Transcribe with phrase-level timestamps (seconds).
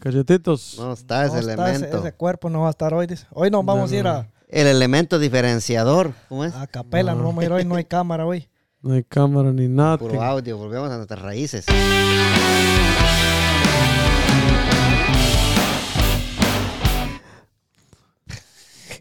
[0.00, 0.76] Cachetitos.
[0.78, 1.86] No está ese No está elemento.
[1.88, 3.06] ese, ese cuerpo no va a estar hoy.
[3.06, 3.26] dice.
[3.32, 6.12] Hoy nos vamos a ir a, El elemento diferenciador.
[6.28, 6.54] ¿Cómo es?
[6.54, 8.48] a capela, nos vamos a ir hoy, no hay cámara hoy.
[8.82, 9.98] No hay cámara ni nada.
[9.98, 10.56] Puro audio.
[10.58, 11.64] Volvemos a nuestras raíces.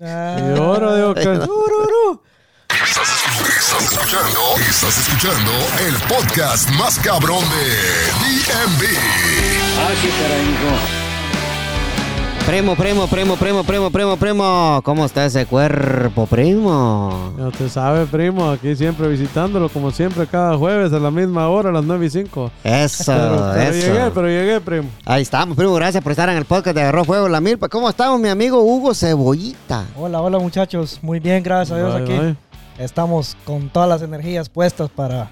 [0.01, 1.21] Ah, Y ahora digo que...
[3.79, 4.39] Estás escuchando,
[4.69, 5.51] estás escuchando
[5.85, 7.65] el podcast más cabrón de
[8.21, 8.81] DMV.
[12.45, 14.81] Primo, primo, primo, primo, primo, primo, primo.
[14.85, 17.33] ¿Cómo está ese cuerpo, primo?
[17.37, 21.69] Ya usted sabe, primo, aquí siempre visitándolo, como siempre, cada jueves a la misma hora,
[21.69, 22.51] a las 9 y 5.
[22.63, 23.87] Eso, Pero, pero eso.
[23.87, 24.89] llegué, pero llegué, primo.
[25.05, 25.73] Ahí estamos, primo.
[25.73, 27.67] Gracias por estar en el podcast de Agarró Fuego la Milpa.
[27.67, 29.85] ¿Cómo estamos, mi amigo Hugo Cebollita?
[29.97, 30.99] Hola, hola muchachos.
[31.01, 32.13] Muy bien, gracias a Dios Bye, aquí.
[32.13, 32.44] bye.
[32.77, 35.31] Estamos con todas las energías puestas para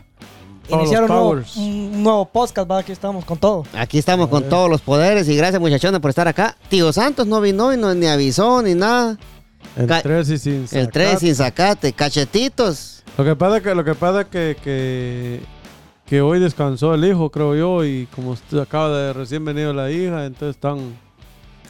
[0.68, 2.70] Todos iniciar un nuevo, un nuevo podcast.
[2.70, 2.78] ¿va?
[2.80, 3.66] Aquí estamos con todo.
[3.74, 6.56] Aquí estamos con todos los poderes y gracias, muchachones, por estar acá.
[6.70, 9.18] Tío Santos no vino y no, ni avisó ni nada.
[9.76, 11.20] El Ca- 3 y sin El 3 sacate.
[11.20, 11.94] sin sacate.
[11.94, 13.04] Cachetitos.
[13.18, 15.42] Lo que pasa que, lo que, pasa que, que,
[16.06, 20.26] que hoy descansó el hijo, creo yo, y como acaba de recién venido la hija,
[20.26, 20.98] entonces están...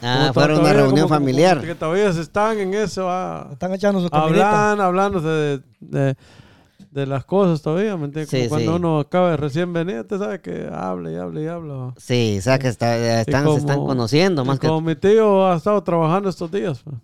[0.03, 1.55] Ah, fueron una reunión como- familiar.
[1.57, 6.15] como que todavía se están en eso, ah, Están echando su hablan, hablándose de, de,
[6.91, 8.29] de las cosas todavía, ¿me entiendes?
[8.29, 8.77] Como Sí, cuando sí.
[8.77, 11.93] uno acaba de recién venir, te sabes que habla y habla y habla.
[11.97, 15.47] Sí, o sea que está- están, como- se están conociendo más que como mi tío
[15.47, 16.81] ha estado trabajando estos días.
[16.83, 16.95] pues.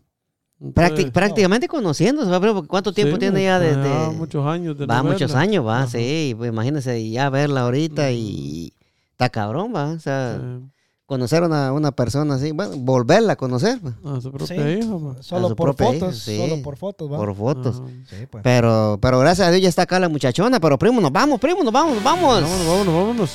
[0.74, 2.30] Prácti- prácticamente conociéndose,
[2.68, 3.90] ¿cuánto tiempo sí, tiene ya pues, desde...?
[3.90, 5.40] ya muchos años de va no muchos verla.
[5.40, 5.88] años, va, Ajá.
[5.88, 6.36] sí.
[6.38, 8.74] Pues imagínese ya verla ahorita y...
[9.12, 9.86] Está cabrón, va.
[9.92, 10.70] O sea, Sí.
[11.10, 14.54] Conocer a una, una persona así, bueno, volverla a conocer, va, A su propia Sí.
[14.80, 15.26] hija, pues.
[15.26, 16.20] Solo su por hija, fotos.
[16.20, 16.38] sí.
[16.38, 17.18] Solo por fotos, ¿va?
[17.18, 17.82] por fotos.
[18.10, 18.42] Sí, pues.
[18.44, 20.60] Pero, pero gracias a Dios ya está acá la muchachona.
[20.62, 22.42] Pero primo, nos vamos, primo, nos vamos, nos vamos.
[22.42, 23.32] Vámonos, vámonos, vámonos.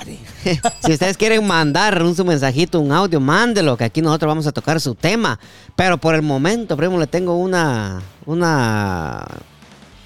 [0.84, 4.52] si ustedes quieren mandar un su mensajito, un audio, mándelo, que aquí nosotros vamos a
[4.52, 5.38] tocar su tema.
[5.76, 9.24] Pero por el momento, primo, le tengo una, una,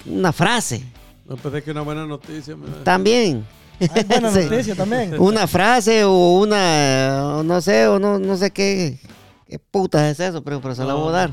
[0.05, 0.83] una frase.
[1.27, 2.55] No pensé que una buena noticia.
[2.55, 3.45] me- También.
[3.79, 4.39] Hay buena Sí.
[4.43, 5.19] noticia también.
[5.19, 8.99] Una frase o una, o no sé, o no, no sé qué,
[9.47, 11.31] qué puta es eso, primo, pero se la voy a dar.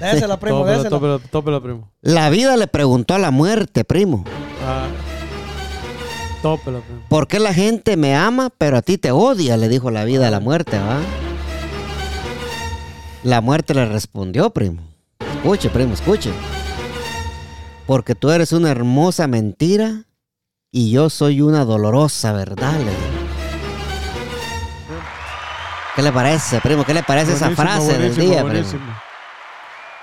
[0.00, 0.90] Désela, primo, Tópela, désela.
[0.90, 1.90] tópela, tópela, primo.
[2.00, 4.24] La vida le preguntó a la muerte, primo.
[4.66, 4.86] Ah.
[6.42, 7.02] Tópela, primo.
[7.08, 9.56] ¿Por qué la gente me ama, pero a ti te odia?
[9.56, 10.98] Le dijo la vida a la muerte, ¿va?
[13.22, 14.82] La muerte le respondió, primo.
[15.36, 16.32] Escuche, primo, escuche.
[17.86, 20.04] Porque tú eres una hermosa mentira
[20.72, 23.20] y yo soy una dolorosa verdad, le dijo.
[25.96, 26.84] ¿Qué le parece, primo?
[26.84, 29.00] ¿Qué le parece esa Buenísimo, frase del buenísimo, día, primo?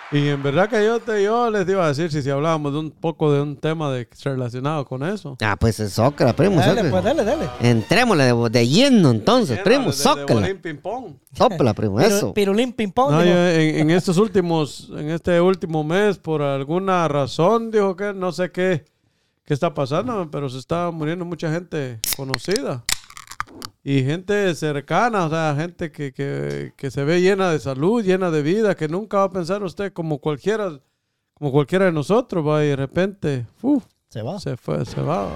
[0.10, 2.80] Y en verdad que yo, te, yo les iba a decir si, si hablábamos de
[2.80, 5.36] un poco de un tema de, relacionado con eso.
[5.42, 6.62] Ah, pues es zócala, primo.
[6.62, 7.50] Dale, pues, dale, dale.
[7.60, 9.92] Entrémosle de, de lleno entonces, primo,
[10.62, 11.14] ping-pong.
[11.34, 12.30] Sópala, primo, eso.
[12.30, 13.12] Piru- Pirulín ping-pong.
[13.12, 13.34] No, dijo.
[13.36, 18.32] yo en, en estos últimos, en este último mes, por alguna razón, dijo que no
[18.32, 18.86] sé qué,
[19.44, 22.86] qué está pasando, pero se está muriendo mucha gente conocida.
[23.84, 28.32] Y gente cercana, o sea, gente que, que, que se ve llena de salud, llena
[28.32, 30.80] de vida, que nunca va a pensar usted como cualquiera,
[31.34, 34.40] como cualquiera de nosotros, va, y de repente, uf, Se va.
[34.40, 35.30] se fue, se va.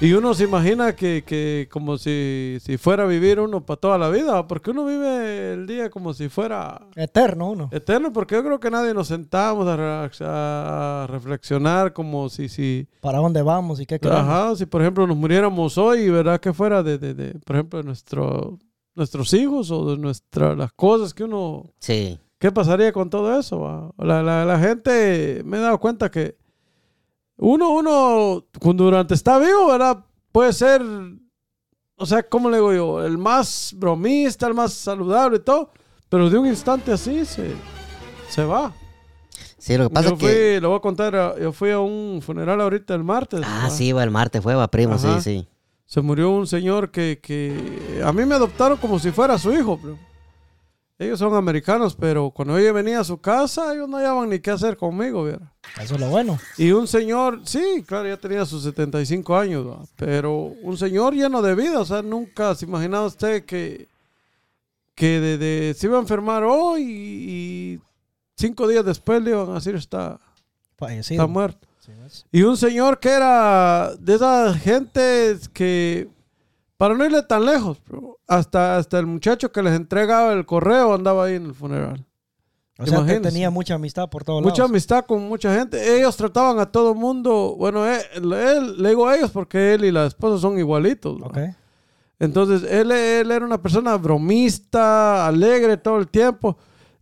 [0.00, 3.96] Y uno se imagina que, que como si, si fuera a vivir uno para toda
[3.96, 7.68] la vida, porque uno vive el día como si fuera Eterno uno.
[7.72, 12.86] eterno, porque yo creo que nadie nos sentamos a, re- a reflexionar como si, si,
[13.00, 14.24] ¿Para dónde vamos y qué queremos?
[14.24, 16.38] ajá, si por ejemplo nos muriéramos hoy, ¿verdad?
[16.38, 18.58] Que fuera de, de, de, por ejemplo, de nuestro,
[18.94, 22.18] nuestros hijos o de nuestra, las cosas que uno Sí.
[22.38, 23.94] ¿Qué pasaría con todo eso?
[23.96, 26.36] La, la- la gente, me he dado cuenta que
[27.36, 30.04] uno, uno, cuando durante está vivo, ¿verdad?
[30.32, 30.82] Puede ser,
[31.96, 33.04] o sea, ¿cómo le digo yo?
[33.04, 35.70] El más bromista, el más saludable y todo,
[36.08, 37.52] pero de un instante así se,
[38.28, 38.72] se va.
[39.58, 40.60] Sí, lo que pasa yo es fui, que...
[40.60, 43.40] le voy a contar, yo fui a un funeral ahorita el martes.
[43.44, 43.70] Ah, ¿va?
[43.70, 45.20] sí, va el martes fue, va, primo, Ajá.
[45.20, 45.48] sí, sí.
[45.86, 49.78] Se murió un señor que, que a mí me adoptaron como si fuera su hijo.
[49.80, 49.98] pero
[50.96, 54.52] Ellos son americanos, pero cuando ella venía a su casa, ellos no hallaban ni qué
[54.52, 55.52] hacer conmigo, ¿viera?
[55.80, 56.38] Eso es lo bueno.
[56.56, 60.32] Y un señor, sí, claro, ya tenía sus 75 años, pero
[60.62, 63.88] un señor lleno de vida, o sea, nunca se imaginaba usted que,
[64.94, 66.84] que de, de- se iba a enfermar hoy y,
[67.74, 67.80] y
[68.36, 70.20] cinco días después le iban a decir está,
[70.78, 71.22] Fallecido.
[71.22, 71.66] está muerto.
[72.30, 76.08] Y un señor que era de esas gentes que,
[76.76, 80.94] para no irle tan lejos, bro, hasta, hasta el muchacho que les entregaba el correo
[80.94, 82.04] andaba ahí en el funeral.
[82.76, 84.70] O sea, que tenía mucha amistad por todos Mucha lados.
[84.72, 85.96] amistad con mucha gente.
[85.96, 87.54] Ellos trataban a todo mundo.
[87.56, 88.00] Bueno, él,
[88.32, 91.16] él- le digo a ellos porque él y la esposa son igualitos.
[91.20, 91.26] ¿no?
[91.26, 91.38] Ok.
[92.18, 96.56] Entonces, él, él era una persona bromista, alegre todo el tiempo.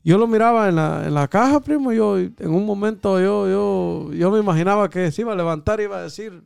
[0.05, 1.91] Yo lo miraba en la, en la caja, primo.
[1.93, 5.85] Yo, en un momento, yo, yo, yo me imaginaba que se iba a levantar y
[5.85, 6.45] iba a decir,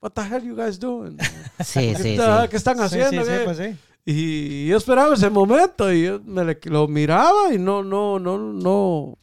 [0.00, 1.16] What the hell you guys doing?
[1.64, 2.48] Sí, ¿Qué, sí, está- sí.
[2.50, 3.24] qué están Sí, haciendo?
[3.24, 3.76] sí, sí, qué?" pues sí.
[4.08, 8.38] Y yo esperaba ese momento y yo me le- lo miraba y no, no, no,
[8.38, 9.18] no,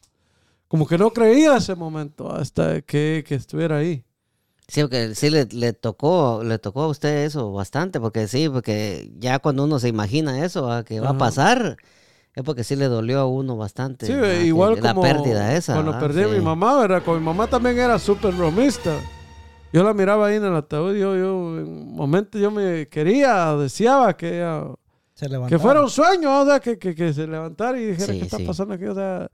[0.67, 4.03] como que no creía ese momento hasta que, que estuviera ahí.
[4.67, 9.09] Sí, porque sí le, le tocó, le tocó a usted eso bastante, porque sí, porque
[9.19, 11.17] ya cuando uno se imagina eso, ah, que va a Ajá.
[11.19, 11.77] pasar,
[12.35, 14.05] es porque sí le dolió a uno bastante.
[14.07, 15.73] Sí, que igual la como pérdida esa.
[15.75, 16.41] cuando ah, perdí a mi sí.
[16.41, 17.03] mamá, ¿verdad?
[17.03, 18.97] Con mi mamá también era súper bromista.
[19.73, 22.87] Yo la miraba ahí en el ataúd y yo, yo en un momento yo me
[22.87, 24.67] quería, deseaba que ella-
[25.15, 28.19] Se que fuera un sueño, o sea, que, que, que se levantara y dijera Sí,
[28.19, 28.45] qué está sí.
[28.45, 29.29] pasando aquí, o sea,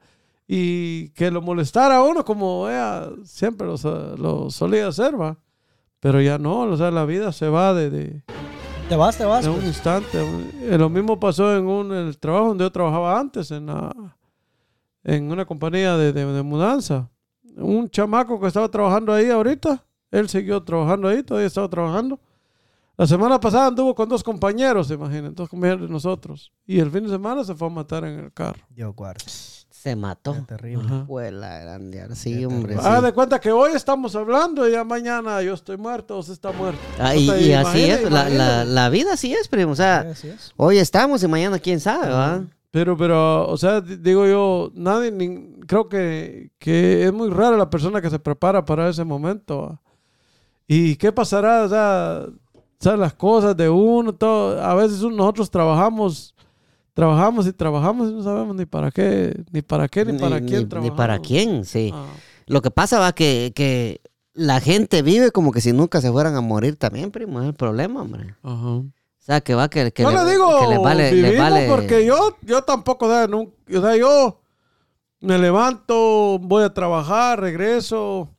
[0.47, 3.75] y que lo molestara a uno como ella siempre lo,
[4.18, 5.38] lo solía hacer, va.
[6.00, 8.24] Pero ya no, o sea, la vida se va de, de,
[8.88, 9.44] Te vas, te vas.
[9.44, 9.68] de un pues.
[9.68, 10.18] instante.
[10.63, 13.94] Eh, Lo mismo pasó en un, el trabajo donde yo trabajaba antes, en, la,
[15.03, 17.09] en una compañía de, de- de mudanza.
[17.57, 22.19] Un chamaco que estaba trabajando ahí ahorita, él siguió trabajando ahí, todavía estaba trabajando.
[22.97, 26.51] La semana pasada anduvo con dos compañeros, se imaginan, dos compañeros de nosotros.
[26.65, 28.59] Y el fin de semana se fue a matar en el carro.
[28.69, 29.23] Dios guarde.
[29.25, 30.33] Se mató.
[30.33, 31.06] Qué terrible.
[31.07, 32.13] Fue la grande.
[32.13, 32.73] Sí, Qué hombre.
[32.73, 32.81] sí.
[32.83, 36.33] Haga de cuenta que hoy estamos hablando y ya mañana yo estoy muerto o usted
[36.33, 36.81] está muerto.
[37.00, 39.71] Ah, y, y así es, la, la, la vida así es, primo.
[39.71, 40.51] O sea, Así es.
[40.57, 42.44] hoy estamos y mañana quién sabe, ¿va?
[42.71, 47.56] Pero, pero, o sea, di- digo yo, nadie, ni- creo que, que es muy rara
[47.56, 49.61] la persona que se prepara para ese momento.
[49.61, 49.81] ¿va?
[50.71, 51.63] ¿Y qué pasará?
[51.63, 52.25] O sea,
[52.80, 54.62] sea, las cosas de uno, todo.
[54.63, 56.36] A veces nosotros trabajamos,
[56.94, 60.62] trabajamos y trabajamos y no sabemos ni para qué, ni para qué, ni, para quién
[60.63, 60.98] ni trabajamos.
[60.98, 61.89] para quién, sí.
[61.94, 62.06] Ah,
[62.45, 64.00] Lo que pasa va que, que
[64.33, 67.42] la gente vive como que si nunca se fueran a morir también, primo.
[67.42, 68.36] Es el problema, hombre.
[68.44, 68.68] ajá.
[68.68, 71.68] O sea, que va que, que Yo le, digo, que le vale, le vale.
[71.68, 74.39] porque yo, yo tampoco, o sea, nun- o sea, yo
[75.19, 78.30] me levanto, voy a trabajar, regreso,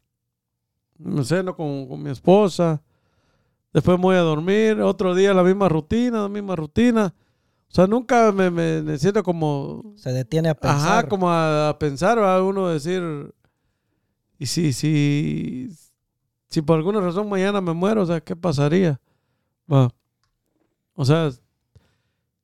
[1.02, 2.83] me ceno con, con mi esposa,
[3.73, 7.14] después me voy a dormir, otro día la misma rutina, la misma rutina.
[7.69, 10.78] O sea, nunca me, me- me siento como, Se detiene a pensar.
[10.99, 13.33] ajá, como a, a pensar, a uno decir,
[14.38, 15.69] y si, si,
[16.49, 19.00] si por alguna razón mañana me muero, o sea, ¿qué pasaría?
[19.73, 19.88] Va.
[20.95, 21.30] O sea,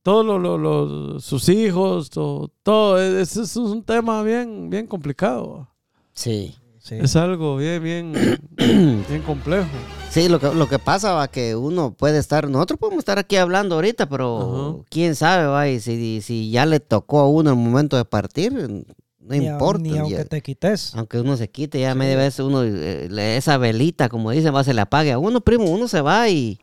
[0.03, 5.69] todos lo- lo- los- sus hijos, to- todo, es, es un tema bien, bien complicado.
[6.13, 6.55] Sí.
[6.87, 6.95] Sí.
[7.01, 8.13] Es algo bien, bien,
[8.57, 9.67] bien complejo.
[10.09, 13.35] Sí, lo que, lo que pasa va que uno puede estar, nosotros podemos estar aquí
[13.35, 14.85] hablando ahorita, pero Ajá.
[14.89, 18.53] quién sabe, va, y si, si ya le tocó a uno el momento de partir,
[18.53, 18.85] no
[19.19, 19.83] Ni a- importa.
[19.83, 20.01] Ni ya.
[20.03, 20.95] aunque te quites.
[20.95, 24.63] Aunque uno se quite, ya media vez uno, eh, le- esa velita, como dicen, va,
[24.63, 26.61] se le apague a uno, primo, uno se va y,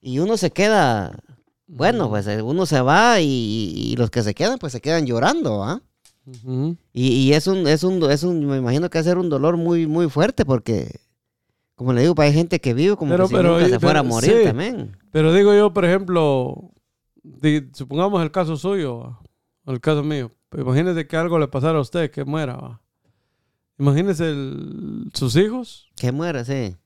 [0.00, 1.18] y uno se queda,
[1.66, 3.26] bueno, pues eh, uno se va y,
[3.92, 5.82] y los que se quedan, pues se quedan llorando, ¿ah?
[6.92, 9.28] Y, y es un, es un, es un, me imagino que va a ser un
[9.28, 11.00] dolor muy, muy fuerte porque,
[11.74, 13.70] como le digo, pues, hay gente que vive como Pero- que si pero- nunca se
[13.70, 14.44] pero- fuera a morir sí.
[14.44, 14.96] también.
[15.10, 16.70] Pero digo yo, por ejemplo,
[17.22, 19.18] di- supongamos el caso suyo,
[19.64, 20.30] o el caso mío.
[20.56, 22.56] Imagínese que algo le pasara a usted, que muera.
[22.56, 22.80] va.
[23.78, 25.88] Imagínese el- sus hijos.
[25.96, 26.76] Que muera, sí.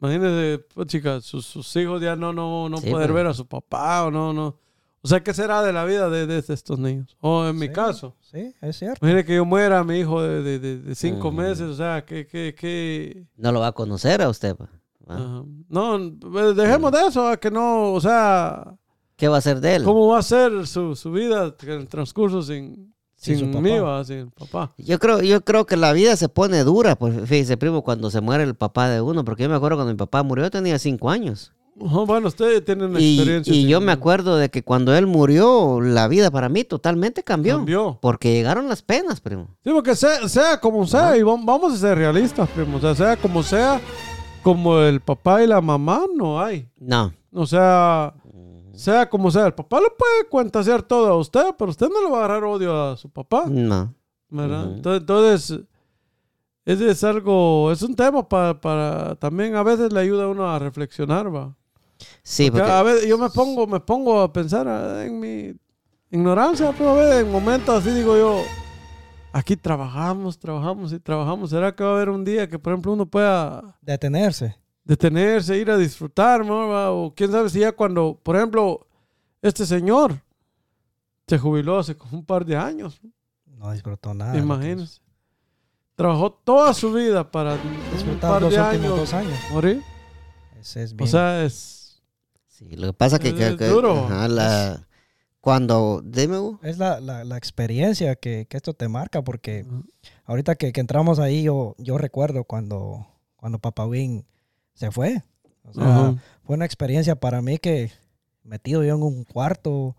[0.00, 3.14] Imagínese, pues, chicas, sus, sus hijos ya no, no, no Sí, poder pues.
[3.16, 4.58] ver a su papá o no, no.
[5.04, 7.14] O sea, ¿qué será de la vida de, de estos niños?
[7.20, 8.98] O en mi Sí, caso, Sí, es cierto.
[9.04, 11.36] imagínese que yo muera, mi hijo de, de, de- de cinco Mm.
[11.36, 13.26] meses, o sea, que, que, que...
[13.36, 14.56] No lo va a conocer a usted.
[14.56, 14.68] pa.
[15.06, 15.14] Ah.
[15.16, 15.44] ajá.
[15.68, 18.74] No, pues, dejemos de eso, a que no, o sea,
[19.16, 19.84] ¿Qué va a hacer de él?
[19.84, 23.82] ¿cómo va a ser su, su vida en el transcurso sin, Sin mí, papá.
[23.82, 24.74] va, sin papá?
[24.78, 28.20] Yo creo, yo creo que la vida se pone dura, pues fíjese, primo, cuando se
[28.22, 30.78] muere el papá de uno, porque yo me acuerdo cuando mi papá murió, yo tenía
[30.78, 31.52] cinco años.
[31.76, 33.52] Bueno, ustedes tienen una Y, experiencia.
[33.54, 37.56] y yo me acuerdo de que cuando él murió, la vida para mí totalmente cambió.
[37.56, 37.98] Cambió.
[38.00, 39.48] Porque llegaron las penas, primo.
[39.64, 42.76] Sí, porque sea, sea como sea, y vam- vamos a ser realistas, primo.
[42.76, 43.80] O sea, sea como sea,
[44.42, 46.68] como el papá y la mamá, no hay.
[46.78, 47.12] No.
[47.32, 48.14] O sea,
[48.74, 52.10] sea como sea, el papá le puede cuentasear todo a usted, pero usted no le
[52.10, 53.92] va a agarrar odio a su papá, No.
[54.30, 54.72] ¿verdad?
[54.76, 55.60] Entonces, entonces,
[56.64, 60.48] ese es algo, es un tema para, para, también a veces le ayuda a uno
[60.48, 61.54] a reflexionar, va.
[62.26, 62.72] Sí, Porque porque...
[62.72, 65.54] a veces yo me pongo, me pongo a pensar ah, en mi
[66.10, 68.42] ignorancia, pero a veces en momentos así digo yo,
[69.32, 71.50] aquí trabajamos, trabajamos y trabajamos.
[71.50, 74.56] ¿Será que va a haber un día que, por ejemplo, uno pueda Detenerse.
[74.84, 77.04] detenerse, ir a disfrutar, ¿no?
[77.04, 78.86] O quién sabe si ya cuando, por ejemplo,
[79.42, 80.18] este señor
[81.26, 83.00] se jubiló hace como un par de años,
[83.46, 84.36] No disfrutó nada.
[84.38, 85.00] imagínense.
[85.94, 87.60] Trabajó toda su vida para un
[87.92, 89.38] Disfrutar par los de últimos años dos años.
[89.52, 89.82] morir.
[90.58, 91.08] Ese es O bien.
[91.08, 91.73] sea, es...
[92.68, 93.28] Sí, lo que pasa que...
[93.28, 94.04] Es- que- es que- duro.
[94.06, 94.86] ajá, la-
[95.40, 96.00] Cuando...
[96.04, 96.58] Dime, Hugo.
[96.62, 99.66] es la, la, la experiencia que, que esto te marca, porque
[100.24, 103.06] ahorita que, que entramos ahí, yo, yo recuerdo cuando,
[103.36, 104.24] cuando Papá Win
[104.72, 105.22] se fue.
[105.64, 106.14] O sea, Ajá.
[106.44, 107.90] fue una experiencia para mí que
[108.42, 109.96] metido yo en un cuarto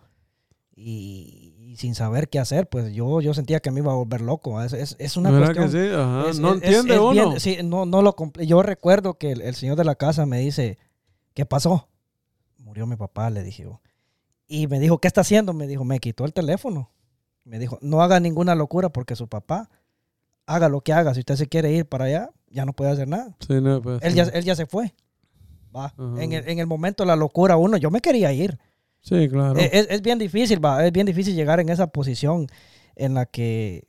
[0.75, 4.21] y, y sin saber qué hacer, pues yo, yo sentía que me iba a volver
[4.21, 4.61] loco.
[4.61, 5.71] Es, es, es una ¿Verdad cuestión.
[5.71, 5.95] que sí?
[5.95, 6.29] Ajá.
[6.29, 7.11] es- no es- entiende es uno.
[7.11, 10.39] bien- sí, no, no lo Yo recuerdo que el, el señor de la casa me
[10.39, 10.77] dice,
[11.33, 11.87] ¿qué pasó?
[12.75, 13.79] Murió mi papá, le dije yo.
[14.49, 15.53] Y me dijo, ¿qué está haciendo?
[15.53, 16.91] Me dijo, me quitó el teléfono.
[17.45, 19.69] Me dijo, no haga ninguna locura porque su papá
[20.45, 21.13] haga lo que haga.
[21.13, 23.33] Si usted se quiere ir para allá, ya no puede hacer nada.
[23.47, 24.17] Sí, no, pues, Él sí.
[24.17, 24.93] ya, él ya se fue.
[25.73, 25.93] Va.
[26.17, 28.59] En, el, en el momento de la locura, uno, yo me quería ir.
[28.99, 29.57] Sí, claro.
[29.57, 30.85] Eh, Es, es bien difícil, va.
[30.85, 32.47] Es bien difícil llegar en esa posición
[32.97, 33.85] en la que.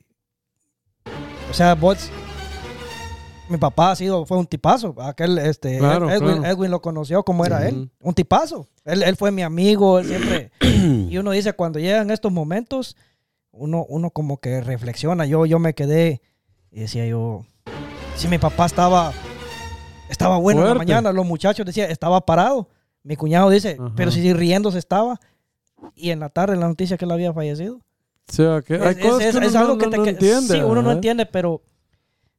[1.51, 2.09] O sea, vos.
[3.49, 4.93] Mi papá ha sido, fue un tipazo.
[5.01, 6.45] Aquel, este, Claro, Edwin, claro.
[6.45, 7.89] Edwin lo conoció como era él.
[8.01, 8.67] Un tipazo.
[8.87, 10.51] Él, él fue mi amigo, él siempre.
[11.09, 12.95] y uno dice, cuando llegan estos momentos,
[13.51, 15.25] uno, uno como que reflexiona.
[15.25, 16.21] Yo, yo me quedé
[16.71, 17.45] y decía yo,
[18.15, 19.11] si mi papá estaba,
[20.09, 22.69] estaba bueno en la mañana, los muchachos decían, estaba parado.
[23.03, 23.93] Mi cuñado dice, Ajá.
[23.95, 25.19] pero si riéndose estaba.
[25.95, 27.75] Y en la tarde la noticia que él había fallecido.
[28.29, 29.97] O sea, que hay Es, cosas es- que uno es no- algo no, que te
[29.97, 30.55] no que- entiende.
[30.55, 31.61] Sí, uno no entiende, pero,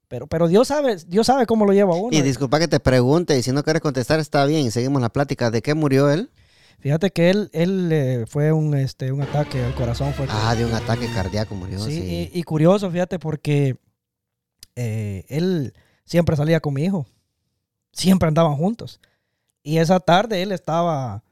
[0.09, 2.17] pero, pero Dios sabe, Dios sabe cómo lo lleva a uno.
[2.17, 5.50] Y disculpa que te pregunte, y si no quieres contestar está bien, seguimos la plática.
[5.50, 6.31] ¿De qué murió él?
[6.81, 10.35] Fíjate que él, él eh, fue un, este, un ataque al corazón fuerte.
[10.37, 12.31] Ah, de un ataque cardíaco murió, sí, sí.
[12.33, 13.77] Y, y curioso, fíjate, porque
[14.77, 15.75] eh, él
[16.05, 17.07] siempre salía con mi hijo.
[17.93, 19.00] Siempre andaban juntos.
[19.62, 21.25] Y esa tarde él estaba,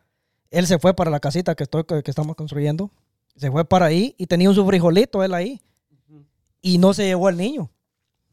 [0.51, 2.91] él se fue para la casita que, estoy, que estamos construyendo.
[3.37, 5.63] Se fue para ahí y tenía un su frijolito él ahí.
[6.61, 7.71] Y no se llevó al niño.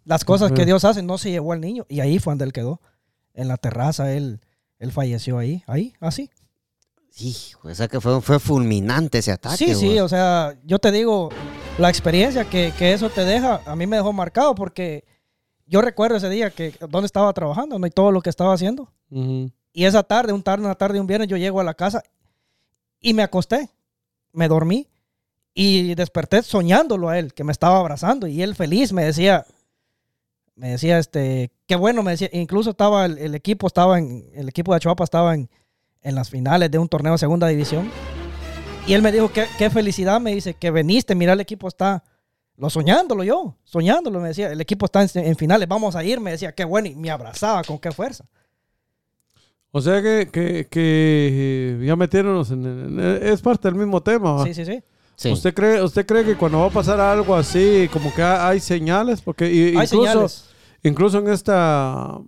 [0.06, 0.66] Las cosas que.
[0.66, 1.86] Dios hace, no se llevó al niño.
[1.90, 2.82] Y ahí fue donde él quedó.
[3.34, 4.42] En la terraza, él,
[4.80, 6.30] él falleció ahí, ahí, así.
[7.18, 9.58] Hijo, o sea que fue, fue fulminante ese ataque.
[9.58, 11.30] Sí, sí, o sea, yo te digo,
[11.78, 15.06] la experiencia que, que eso te deja, a mí me dejó marcado porque
[15.66, 17.88] yo recuerdo ese día que donde estaba trabajando, ¿no?
[17.88, 18.92] Y todo lo que estaba haciendo.
[19.10, 22.04] Y esa tarde, un tarde, una tarde, un viernes, yo llego a la casa
[23.00, 23.70] y me acosté,
[24.32, 24.88] me dormí
[25.54, 29.46] y desperté soñándolo a él, que me estaba abrazando y él feliz me decía,
[30.56, 34.50] me decía, este, qué bueno, me decía, incluso estaba el, el equipo, estaba en, el
[34.50, 35.50] equipo de Chuapa estaba en,
[36.02, 37.90] en las finales de un torneo de segunda división.
[38.86, 42.04] Y él me dijo, qué, qué felicidad, me dice, que veniste, mira, el equipo está,
[42.58, 46.20] lo soñándolo yo, soñándolo, me decía, el equipo está en, en finales, vamos a ir,
[46.20, 48.26] me decía, qué bueno, y me abrazaba con qué fuerza.
[49.72, 54.34] O sea que, que, que ya metiéndonos en, en- Es parte del mismo tema.
[54.34, 54.44] ¿va?
[54.44, 54.84] Sí, sí, sí.
[55.15, 55.32] Sí.
[55.32, 58.60] ¿Usted, cree, ¿Usted cree que cuando va a pasar algo así, como que ha- hay
[58.60, 59.22] señales?
[59.22, 60.50] Porque Hay incluso, señales.
[60.84, 62.20] incluso en esta...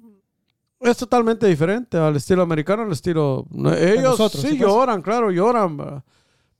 [0.79, 3.45] Es totalmente diferente al estilo americano, al estilo...
[3.77, 6.03] Ellos nosotros, sí sí, lloran, claro, lloran.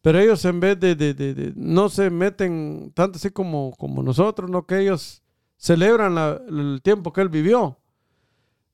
[0.02, 4.02] Pero ellos en vez de, de- de- de- No se meten tanto así como, como
[4.02, 4.66] nosotros, ¿no?
[4.66, 5.22] Que ellos
[5.58, 7.78] celebran la- el tiempo que él vivió.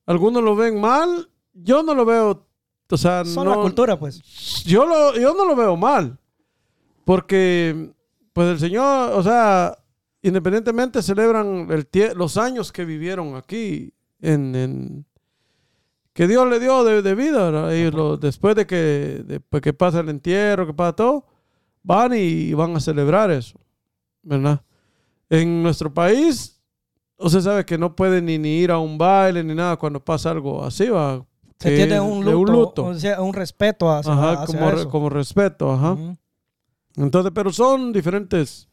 [0.06, 2.46] Algunos lo ven mal, yo no lo veo...
[2.90, 4.20] O sea, Son no, la cultura, pues.
[4.64, 6.18] yo, lo, yo no lo veo mal.
[7.04, 7.90] Porque,
[8.32, 9.76] pues el Señor, o sea,
[10.22, 15.06] independientemente celebran el tie- los años que vivieron aquí, en, en-
[16.12, 17.74] que Dios le dio de, de vida.
[17.74, 21.26] Y lo- después de que, después que pasa el entierro, que pasa todo,
[21.82, 23.58] van y van a celebrar eso.
[24.22, 24.62] ¿Verdad?
[25.30, 26.62] En nuestro país,
[27.16, 30.30] usted sabe que no puede ni, ni ir a un baile ni nada cuando pasa
[30.30, 31.24] algo así, va.
[31.58, 35.10] Se tiene un de luto, O sea, un respeto hacia, Ajá, hacia como, re- como
[35.10, 35.96] respeto, ajá.
[36.96, 38.68] Entonces, pero son diferentes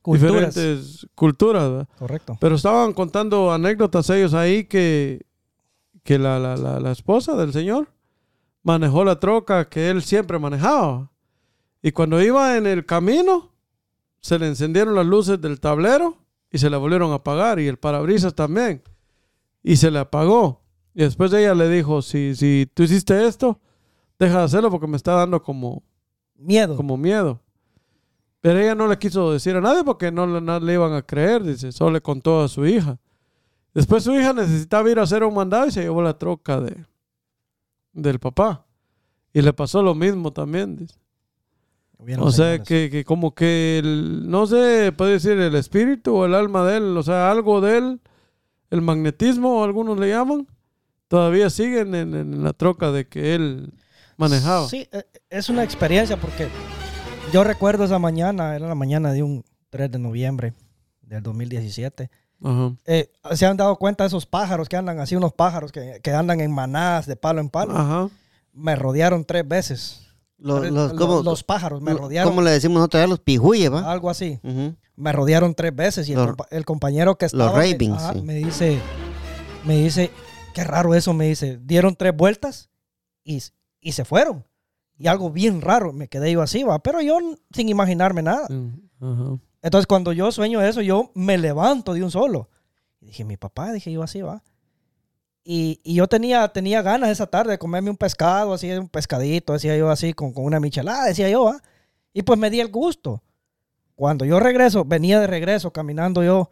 [0.00, 0.54] Culturas.
[0.54, 1.88] diferentes culturas, ¿verdad?
[1.98, 2.36] Correcto.
[2.40, 5.26] Pero estaban contando anécdotas ellos ahí que,
[6.02, 7.88] que la, la, la, la esposa del señor
[8.64, 11.10] manejó la troca que él siempre manejaba.
[11.82, 13.52] Y cuando iba en el camino,
[14.20, 16.16] se le encendieron las luces del tablero
[16.50, 18.82] y se le volvieron a apagar y el parabrisas también.
[19.62, 20.62] Y se le apagó.
[20.94, 23.60] Y después ella le dijo, si, si tú hiciste esto,
[24.18, 25.82] deja de hacerlo porque me está dando como,
[26.36, 26.76] Miedo.
[26.76, 27.40] como miedo.
[28.42, 31.00] Pero ella no le quiso decir a nadie porque no, le- no le iban a
[31.02, 32.98] creer, dice, solo le contó a su hija.
[33.72, 36.84] Después su hija necesitaba ir a hacer un mandado y se llevó la troca de,
[37.94, 38.66] del papá.
[39.32, 40.96] Y le pasó lo mismo también, dice.
[42.26, 46.34] O sea, que, que como que, el- no sé, puede decir el espíritu o el
[46.34, 48.00] alma de él, o sea, algo de él,
[48.70, 50.48] el magnetismo, algunos le llaman,
[51.06, 53.72] todavía siguen en, en la troca de que él
[54.16, 54.66] manejaba.
[54.68, 56.48] Sí, eh, es una experiencia porque
[57.32, 60.52] yo recuerdo esa mañana, era la mañana de un 3 de noviembre
[61.02, 62.10] del 2017.
[62.44, 62.72] Ajá.
[62.86, 66.10] Eh, ¿Se han dado cuenta de esos pájaros que andan así, unos pájaros que, que
[66.12, 68.10] andan en manadas de palo en palo?
[68.52, 70.00] Me rodearon tres veces.
[70.38, 72.30] Los, los, los- ¿cómo, los pájaros me rodearon.
[72.32, 73.08] ¿Cómo le decimos nosotros?
[73.08, 73.90] Los pijuyes, ¿va?
[73.90, 74.40] Algo así.
[74.96, 77.52] Me rodearon tres veces y el, Los- el compañero que estaba...
[77.94, 78.22] ajá, sí.
[78.22, 78.78] me dice,
[79.64, 80.10] me dice,
[80.52, 81.58] qué raro eso, me dice.
[81.62, 82.68] Dieron tres vueltas
[83.24, 83.40] y,
[83.80, 84.44] y se fueron.
[84.98, 86.78] Y algo bien raro, me quedé yo así, va.
[86.80, 87.18] Pero yo
[87.52, 88.46] sin imaginarme nada.
[89.00, 89.38] Ajá.
[89.62, 92.48] Entonces cuando yo sueño eso, yo me levanto de un solo.
[93.00, 94.42] Y dije, mi papá, dije yo así, va.
[95.44, 99.52] Y, y yo tenía, tenía ganas esa tarde de comerme un pescado, así, un pescadito,
[99.52, 101.60] decía yo así, con, con una michelada, decía yo, va.
[102.12, 103.22] Y pues me di el gusto.
[103.94, 106.50] Cuando yo regreso, venía de regreso, caminando yo,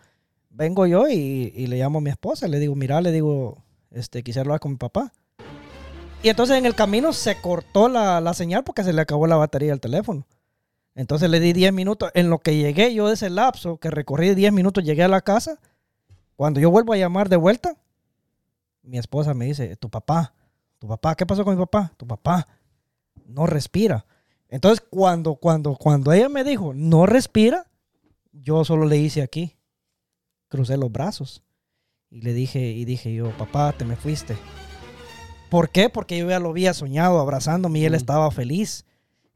[0.49, 4.23] vengo yo y, y le llamo a mi esposa, le digo, mira, le digo, este,
[4.23, 5.13] quisiera hablar con mi papá.
[6.23, 9.37] Y entonces en el camino se cortó la, la señal porque se le acabó la
[9.37, 10.27] batería del teléfono.
[10.95, 12.11] Entonces le di 10 minutos.
[12.15, 15.23] En lo que llegué yo de ese lapso, que recorrí 10 minutos, llegué a la
[15.23, 15.59] casa.
[16.37, 17.75] Cuando yo vuelvo a llamar de vuelta,
[18.83, 20.35] mi esposa me dice, tu papá,
[20.79, 21.93] tu papá, ¿qué pasó con mi papá?
[21.97, 22.47] Tu papá
[23.27, 24.05] no respira.
[24.49, 27.67] Entonces cuando, cuando, cuando ella me dijo, no respira,
[28.33, 29.57] yo solo le hice aquí.
[30.49, 31.43] Crucé los brazos.
[32.11, 34.37] Y le dije, y dije yo, papá, te me fuiste.
[35.51, 35.89] ¿Por qué?
[35.89, 37.97] Porque yo ya lo había soñado abrazándome y él Mm.
[37.97, 38.85] estaba feliz.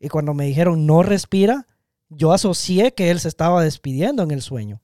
[0.00, 1.66] Y cuando me dijeron no respira,
[2.08, 4.80] yo asocié que él se estaba despidiendo en el sueño.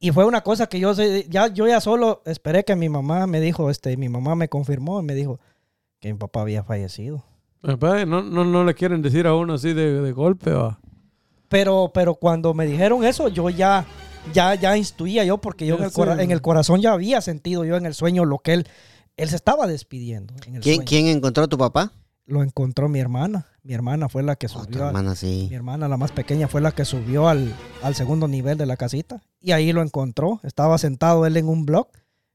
[0.00, 0.92] Y fue una cosa que yo
[1.28, 5.00] ya yo ya solo esperé que mi mamá me dijo, este, mi mamá me confirmó
[5.00, 5.40] y me dijo
[6.00, 7.24] que mi papá había fallecido.
[7.62, 10.78] Papá, No, no, no le quieren decir a uno así de, de golpe, va.
[11.48, 13.86] Pero, pero cuando me dijeron eso, yo ya,
[14.34, 17.86] ya, ya instuía yo, porque yo el, en el corazón ya había sentido yo en
[17.86, 18.66] el sueño lo que él,
[19.16, 20.34] él se estaba despidiendo.
[20.46, 20.88] En el ¿Quién, sueño.
[20.88, 21.92] ¿Quién encontró a tu papá?
[22.26, 23.46] Lo encontró mi hermana.
[23.62, 24.82] Mi hermana fue la que Oh, tu subió.
[24.82, 25.46] al- hermana, sí.
[25.50, 28.76] Mi hermana, la más pequeña, fue la que subió al, al segundo nivel de la
[28.76, 29.22] casita.
[29.40, 30.40] Y ahí lo encontró.
[30.42, 31.88] Estaba sentado él en un blog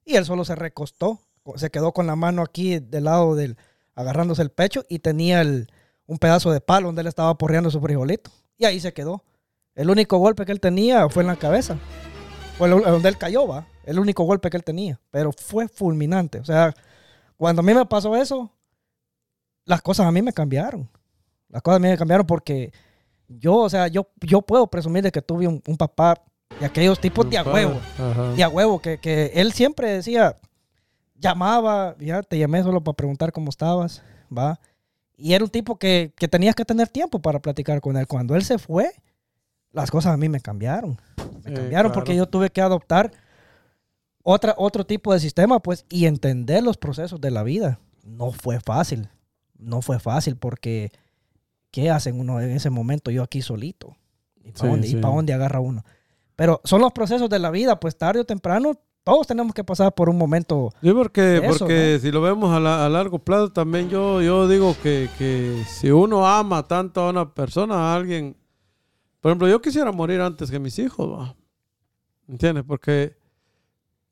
[0.06, 1.20] y él solo se recostó.
[1.56, 3.58] Se quedó con la mano aquí del lado del,
[3.96, 5.72] agarrándose el pecho y tenía el,
[6.06, 8.30] un pedazo de palo donde él estaba porreando su frijolito.
[8.58, 9.24] Y ahí se quedó.
[9.74, 11.78] El único golpe que él tenía fue en la cabeza.
[12.60, 13.66] Fue donde él cayó, va.
[13.90, 15.00] El único golpe que él tenía.
[15.12, 16.40] Pero fue fulminante.
[16.40, 16.74] O sea,
[17.38, 18.52] cuando a mí me pasó eso,
[19.66, 20.90] las cosas a mí me cambiaron.
[21.50, 22.72] Las cosas a mí me cambiaron porque
[23.28, 26.22] yo, o sea, yo, yo puedo presumir de que tuve un, un papá
[26.60, 27.80] de aquellos tipos de a huevo.
[27.98, 28.34] Ajá.
[28.34, 30.36] De a huevo, que, que él siempre decía,
[31.16, 34.04] llamaba, ya te llamé solo para preguntar cómo estabas,
[34.36, 34.60] va.
[35.18, 38.08] Y era un tipo que, que tenías que tener tiempo para platicar con él.
[38.08, 38.92] Cuando él se fue,
[39.72, 41.00] las cosas a mí me cambiaron.
[41.44, 41.94] Me Sí, cambiaron claro.
[41.94, 43.12] porque yo tuve que adoptar
[44.24, 47.80] otra, otro tipo de sistema, pues, y entender los procesos de la vida.
[48.04, 49.10] No fue fácil.
[49.58, 50.92] No fue fácil porque,
[51.72, 53.12] ¿qué hacen uno en ese momento?
[53.12, 53.96] Yo aquí solito.
[54.44, 54.96] ¿Y para Sí, dónde, y sí.
[54.98, 55.84] pa' dónde agarra uno?
[56.36, 59.94] Pero son los procesos de la vida, pues tarde o temprano, todos tenemos que pasar
[59.94, 60.72] por un momento.
[60.82, 64.48] Sí, porque, Eso, porque si lo vemos a, la- a largo plazo, también yo, yo
[64.48, 68.38] digo que, que si uno ama tanto a una persona, a alguien,
[69.20, 71.36] por ejemplo, yo quisiera morir antes que mis hijos, ¿va?
[72.28, 72.64] ¿entiendes?
[72.66, 73.18] Porque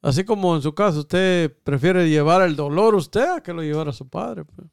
[0.09, 3.91] así como en su caso usted prefiere llevar el dolor usted a que lo llevara
[3.93, 4.43] su padre.
[4.45, 4.67] pues.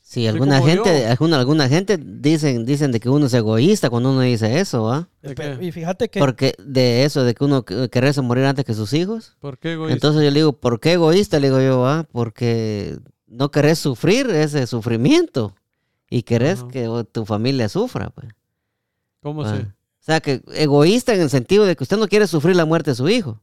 [0.00, 1.10] Sí, alguna gente, yo.
[1.10, 5.06] alguna, alguna gente dicen, dicen de que uno es egoísta cuando uno dice eso, ¿va?
[5.20, 5.66] ¿De Pero- qué?
[5.66, 8.94] Y fíjate que Porque de eso, de que uno que- querrse morir antes que sus
[8.94, 9.36] hijos.
[9.38, 9.92] ¿Por qué, egoísta?
[9.92, 11.38] Entonces yo le digo, ¿por qué egoísta?
[11.38, 12.04] Le digo yo, ¿va?
[12.10, 15.54] Porque no querés sufrir ese sufrimiento
[16.08, 16.68] y querés Ajá.
[16.68, 18.28] que tu familia sufra, pues.
[19.20, 19.52] ¿Cómo Ah.
[19.52, 19.62] así?
[19.62, 19.70] O
[20.10, 22.94] sea, que egoísta en el sentido de que usted no quiere sufrir la muerte de
[22.94, 23.42] su hijo.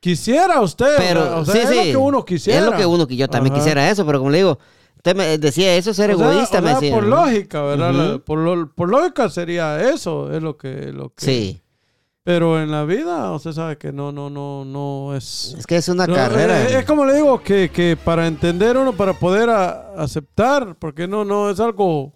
[0.00, 1.74] Quisiera usted, Pero o sea, sí, es sí.
[1.76, 2.58] lo que uno quisiera.
[2.60, 3.60] Es lo que uno que yo también Ajá.
[3.62, 4.58] quisiera eso, pero como le digo,
[4.96, 6.94] usted me decía eso es ser O sea, egoísta, o me sea, decía.
[6.94, 7.16] por ¿no?
[7.24, 7.92] lógica, ¿verdad?
[7.92, 11.24] La- por, lo- por lógica sería eso, es lo que, lo que.
[11.24, 11.62] Sí,
[12.22, 15.54] Pero en la vida, usted sabe que no, no, no, no es.
[15.58, 16.68] es que es una No, carrera.
[16.68, 21.24] Es, como le digo, que, que para entender uno, para poder a- aceptar, porque no,
[21.24, 22.12] no es algo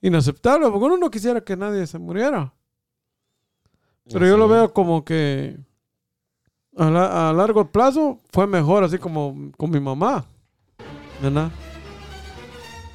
[0.00, 2.52] inaceptable, porque uno no quisiera que nadie se muriera.
[4.10, 5.56] Pero yo lo veo como que
[6.76, 10.24] a, la- a largo plazo fue mejor, así como con mi mamá.
[11.22, 11.50] ¿Verdad?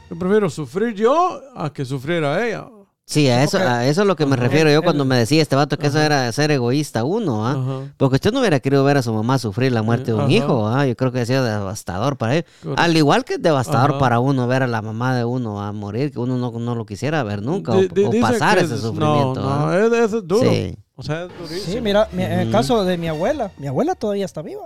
[0.10, 2.68] Yo prefiero sufrir yo a que sufriera ella.
[3.10, 4.44] Sí, a eso, a eso es lo que me Ajá.
[4.44, 7.52] refiero yo cuando me decía este vato que eso era ser egoísta uno, ¿ah?
[7.52, 10.22] Ajá, Porque usted no hubiera querido ver a su mamá sufrir la muerte de un
[10.24, 10.32] Ajá.
[10.32, 10.86] hijo, ¿ah?
[10.86, 12.46] Yo creo que ha sido devastador para él.
[12.62, 12.82] correcto.
[12.84, 16.12] Al igual que es devastador para uno ver a la mamá de uno a morir,
[16.12, 17.82] que uno no, no lo quisiera ver nunca, o,
[18.20, 19.36] pasar ese es- sufrimiento.
[19.36, 19.78] No, no, ¿ah?
[19.78, 20.50] es- eso es duro.
[20.50, 20.78] Sí.
[20.98, 21.74] O sea, es durísimo.
[21.74, 24.66] Sí, mira, mi- en el caso de mi abuela, mi abuela todavía está viva.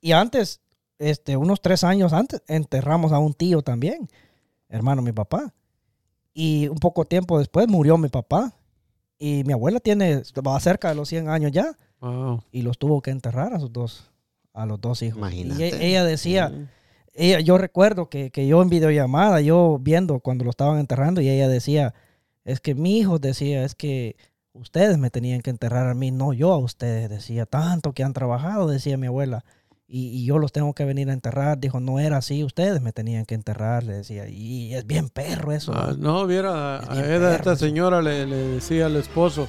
[0.00, 0.60] Y antes,
[0.98, 4.08] este, unos tres años antes, enterramos a un tío también,
[4.68, 5.52] hermano de mi papá.
[6.34, 8.52] Y un poco tiempo después murió mi papá.
[9.18, 12.42] Y mi abuela tiene, va cerca de los 100 años ya, Wow.
[12.52, 14.10] y los tuvo que enterrar a sus dos,
[14.54, 15.18] a los dos hijos.
[15.18, 15.60] Imagínate.
[15.60, 16.68] Y e- ella decía, Mm.
[17.14, 21.28] ella, yo recuerdo que, que yo en videollamada, yo viendo cuando lo estaban enterrando, y
[21.28, 21.92] ella decía,
[22.44, 24.14] es que mi hijo decía, es que
[24.60, 28.12] ustedes me tenían que enterrar a mí, no yo a ustedes, decía, tanto que han
[28.12, 29.44] trabajado, decía mi abuela,
[29.86, 32.92] y, y yo los tengo que venir a enterrar, dijo, no era así, ustedes me
[32.92, 35.72] tenían que enterrar, le decía, y es bien perro eso.
[35.74, 39.48] Ah, no, viera, Es esta señora le, le decía al esposo,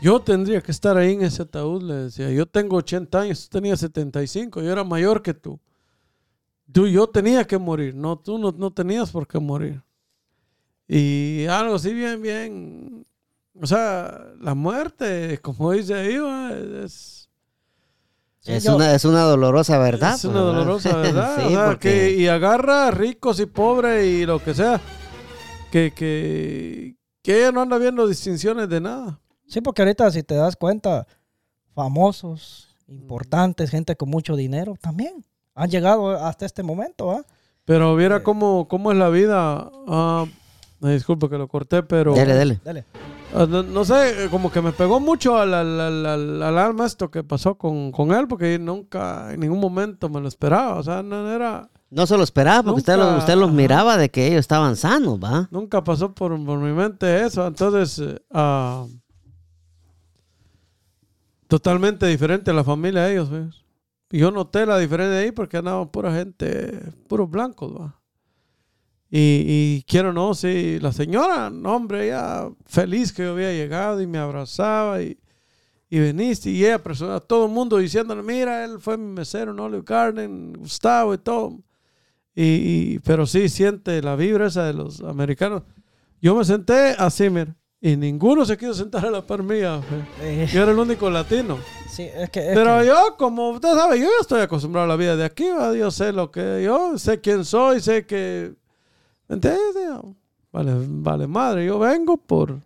[0.00, 3.58] yo tendría que estar ahí en ese ataúd, le decía, yo tengo 80 años, tú
[3.58, 5.58] tenías 75, yo era mayor que tú.
[6.72, 9.82] Tú, yo tenía que morir, no, tú no, no tenías por qué morir.
[10.88, 13.04] Y algo así bien, bien,
[13.60, 16.50] o sea, la muerte, como dice ahí, va,
[16.84, 17.28] es...
[18.44, 20.14] Es, yo- una, es una dolorosa verdad.
[20.14, 20.58] Es una pues, ¿verdad?
[20.58, 21.36] dolorosa verdad.
[21.36, 24.80] sí, o sea, porque que, y agarra ricos y pobres y lo que sea.
[25.72, 29.18] Que, que, que ella no anda viendo distinciones de nada.
[29.48, 31.08] Sí, porque ahorita si te das cuenta,
[31.74, 35.24] famosos, importantes, gente con mucho dinero, también
[35.56, 37.24] han llegado hasta este momento, ¿ah?
[37.64, 38.22] Pero viera Sí.
[38.24, 39.68] cómo, cómo es la vida.
[39.88, 40.24] Ah,
[40.78, 42.60] me disculpe que lo corté, pero Dele, dele.
[42.64, 42.84] Dale.
[43.36, 46.86] Ah, no, no sé, como que me pegó mucho al, al, al- al- al alma
[46.86, 50.74] esto que pasó con, con él, porque nunca, en ningún momento me lo esperaba.
[50.76, 53.96] O sea, no era, No se lo esperaba porque usted, Nunca, lo- usted los miraba
[53.96, 55.48] de que ellos estaban sanos, ¿va?
[55.50, 57.46] Nunca pasó por, por mi mente eso.
[57.46, 58.86] Entonces, eh, ah,
[61.48, 63.30] totalmente diferente la familia de ellos.
[63.30, 63.64] ¿ves?
[64.10, 67.72] Y yo noté la diferencia ahí porque andaban pura gente, puros blancos.
[67.72, 68.00] ¿va?
[69.18, 74.00] Y, y quiero no, sí, la señora, no, hombre, ella feliz que yo había llegado
[74.02, 75.16] y me abrazaba y,
[75.88, 79.52] y veniste y ella presionó a todo el mundo diciéndole, mira, él fue mi mesero
[79.52, 81.58] en Olive Garden, Gustavo y todo.
[82.34, 85.62] Y, y- pero sí siente la vibra esa de los americanos.
[86.20, 89.80] Yo me senté así, mira, y ninguno se quiso sentar a la par mía.
[89.80, 90.42] fe.
[90.42, 91.56] Eh, Yo era el único latino.
[91.88, 92.40] sí, es que...
[92.50, 95.24] es Pero que- yo, como usted sabe, yo ya estoy acostumbrado a la vida de
[95.24, 95.74] aquí, ¿va?
[95.74, 98.52] yo sé lo que, yo sé quién soy, sé que,
[99.28, 99.60] ¿me entiendes?
[100.52, 102.60] Vale, vale madre, yo vengo por,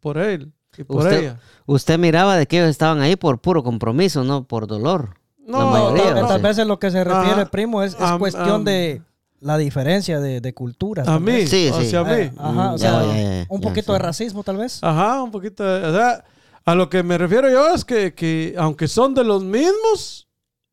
[0.00, 1.40] por él y por Usted- ella.
[1.66, 5.14] Usted miraba de que ellos estaban ahí por puro compromiso, no por dolor.
[5.46, 6.28] No, la mayoría, Tal- ¿no?
[6.28, 7.42] tal vez en lo que se refiere Ajá.
[7.42, 9.00] el primo es, es cuestión de
[9.40, 11.06] la diferencia de, de culturas.
[11.06, 11.50] a mí, vez.
[11.50, 11.86] Sí, sí.
[11.86, 12.36] hacia Eh, mí.
[12.38, 14.78] Ajá, o Mm, sea, ya, ya, ya, un poquito de racismo tal vez.
[14.82, 15.62] Ajá, un poquito.
[15.62, 16.24] de- o sea,
[16.64, 20.26] a lo que me refiero yo es que, que aunque son de los mismos,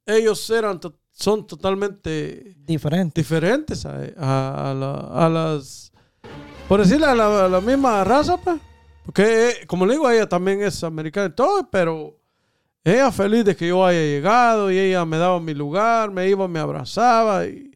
[0.07, 3.21] ellos eran to- son totalmente Diferente.
[3.21, 5.91] diferentes a, a- a la- a las.
[6.67, 8.59] Por decirle a la, a la misma raza, pues.
[9.05, 12.17] Porque, eh, como le digo, ella también es americana y todo, pero
[12.85, 16.47] ella feliz de que yo haya llegado y ella me daba mi lugar, me iba,
[16.47, 17.71] me abrazaba y,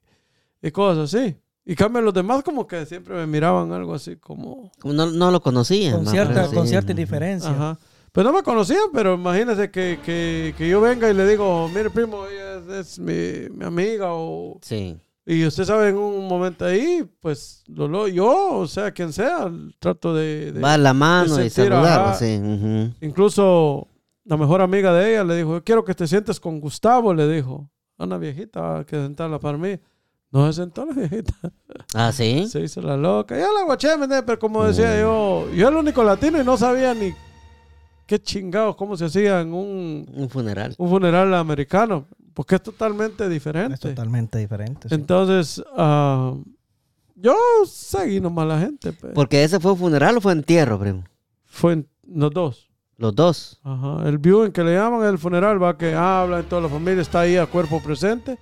[0.61, 1.35] y cosas así.
[1.65, 4.71] Y cambio los demás como que siempre me miraban algo así como...
[4.85, 5.95] No, no lo conocían.
[5.95, 7.49] Con cierta, con cierta indiferencia.
[7.49, 7.77] Ajá.
[8.17, 11.91] Pues no me conocían, pero imagínese que, que, que yo venga y le digo, mire
[11.91, 14.57] primo, ella es, es mi, mi amiga o...
[14.63, 14.97] Sí.
[15.23, 19.51] Y usted sabe, en un momento ahí, pues lo, lo- yo, o sea, quien sea,
[19.77, 20.51] trato de...
[20.51, 22.39] de- Va a la mano y sentir, saludar, sí.
[22.41, 22.91] ujú.
[23.01, 23.87] Incluso
[24.25, 27.27] la mejor amiga de ella le dijo, yo quiero que te sientes con Gustavo, le
[27.31, 27.69] dijo.
[27.99, 29.77] Una viejita que sentarla para mí.
[30.31, 31.33] No se sentó la viejita.
[31.93, 32.47] Ah, sí.
[32.49, 33.37] Se hizo la loca.
[33.37, 34.23] Ya la guaché, ¿me entiendes?
[34.25, 34.99] Pero como decía Mm.
[35.01, 37.13] yo, yo era el único latino y no sabía ni
[38.07, 40.73] qué chingados, cómo se hacía en un, Un funeral.
[40.79, 42.07] un funeral americano.
[42.33, 43.75] porque es totalmente diferente.
[43.75, 44.89] Es totalmente diferente.
[44.89, 44.95] sí.
[44.95, 46.33] Entonces, ah,
[47.15, 47.35] yo
[47.67, 48.93] seguí nomás a la gente.
[48.93, 49.09] pe.
[49.09, 51.03] Porque ese fue funeral o fue entierro, primo.
[51.45, 52.69] Fue en los dos.
[52.97, 53.59] Los dos.
[53.63, 54.07] Ajá.
[54.07, 57.19] El viewing que le llaman el funeral va que habla en toda la familia, está
[57.21, 58.39] ahí a cuerpo presente.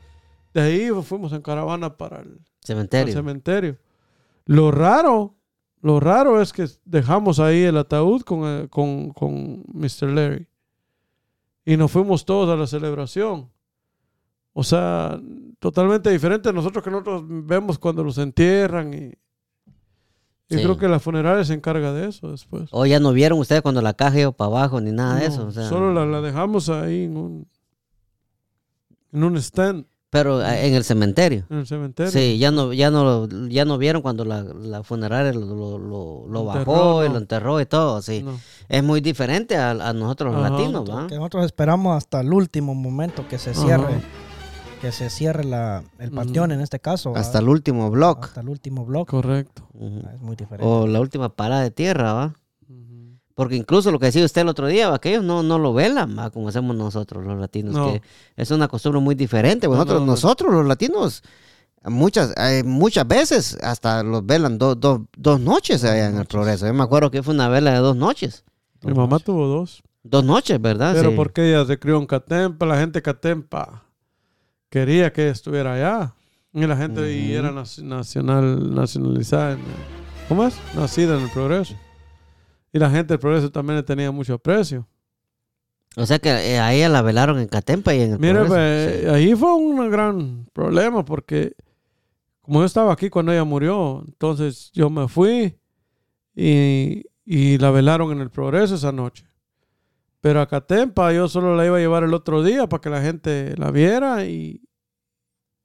[0.54, 3.14] De ahí fuimos en caravana para el, Cementerio.
[3.14, 3.78] cementerio.
[4.46, 5.35] Lo raro,
[5.86, 10.10] lo raro es que dejamos ahí el ataúd con, el- con, con Mr.
[10.10, 10.48] Larry.
[11.64, 13.50] Y nos fuimos todos a la celebración.
[14.54, 15.20] O sea,
[15.60, 18.94] totalmente diferente a nosotros que nosotros vemos cuando los entierran.
[18.94, 19.06] Y,
[20.48, 20.64] y Sí.
[20.64, 22.70] creo que la funeraria se encarga de eso después.
[22.72, 25.34] O ya no vieron ustedes cuando la caja iba para abajo ni nada de No,
[25.34, 25.48] eso.
[25.48, 25.68] o sea.
[25.70, 27.48] Solo la, la dejamos ahí en un,
[29.12, 31.46] en un stand Pero eh, en el cementerio.
[31.50, 32.12] en el cementerio.
[32.12, 36.26] Sí, ya no, ya no, ya no vieron cuando la, la funeraria lo, lo, lo-
[36.28, 37.14] lo Enterró, bajó y no.
[37.14, 38.24] lo enterró y todo, sí.
[38.24, 38.40] No.
[38.70, 40.52] Es muy diferente a, a nosotros los Ajá.
[40.52, 41.08] latinos, ¿va?
[41.08, 44.02] Que nosotros esperamos hasta el último momento que se cierre, Ajá.
[44.82, 47.12] que se cierre la, el panteón en este caso.
[47.12, 47.20] ¿va?
[47.20, 48.26] Hasta el último block.
[48.26, 49.10] hasta el último bloque.
[49.12, 49.68] Correcto.
[50.14, 50.66] Es muy diferente.
[50.66, 52.34] O la última parada de tierra, ¿va?
[53.36, 55.00] Porque incluso lo que decía usted el otro día, ¿va?
[55.00, 56.30] que ellos no, no lo velan, ¿va?
[56.32, 57.92] como hacemos nosotros los latinos, No.
[57.92, 58.02] que
[58.38, 59.68] es una costumbre muy diferente.
[59.68, 60.12] No, Nosotros, no, no.
[60.14, 61.22] nosotros los latinos,
[61.84, 66.66] muchas, eh, muchas veces hasta los velan do- do- dos noches allá en el progreso.
[66.66, 68.46] Yo me acuerdo que fue una vela de dos noches.
[68.84, 69.84] Mi mamá tuvo dos.
[70.04, 70.94] Dos noches, ¿verdad?
[70.96, 71.16] Pero Sí.
[71.18, 73.84] porque ella se crió en Catempa, la gente de Catempa
[74.70, 76.14] quería que estuviera allá.
[76.54, 79.54] Y la gente y era naci- nacional, nacionalizada.
[79.54, 79.60] en
[80.30, 80.56] ¿Cómo es?
[80.74, 81.76] Nacida en el progreso.
[82.76, 84.86] Y la gente del progreso también le tenía mucho aprecio.
[85.96, 89.08] O sea que eh, a ella la velaron en Catempa y en el Mire, Sí.
[89.08, 91.54] ahí fue un gran problema porque
[92.42, 95.58] como yo estaba aquí cuando ella murió, entonces yo me fui
[96.36, 99.26] y, y la velaron en el progreso esa noche.
[100.20, 103.02] Pero a Catempa yo solo la iba a llevar el otro día para que la
[103.02, 104.62] gente la viera y,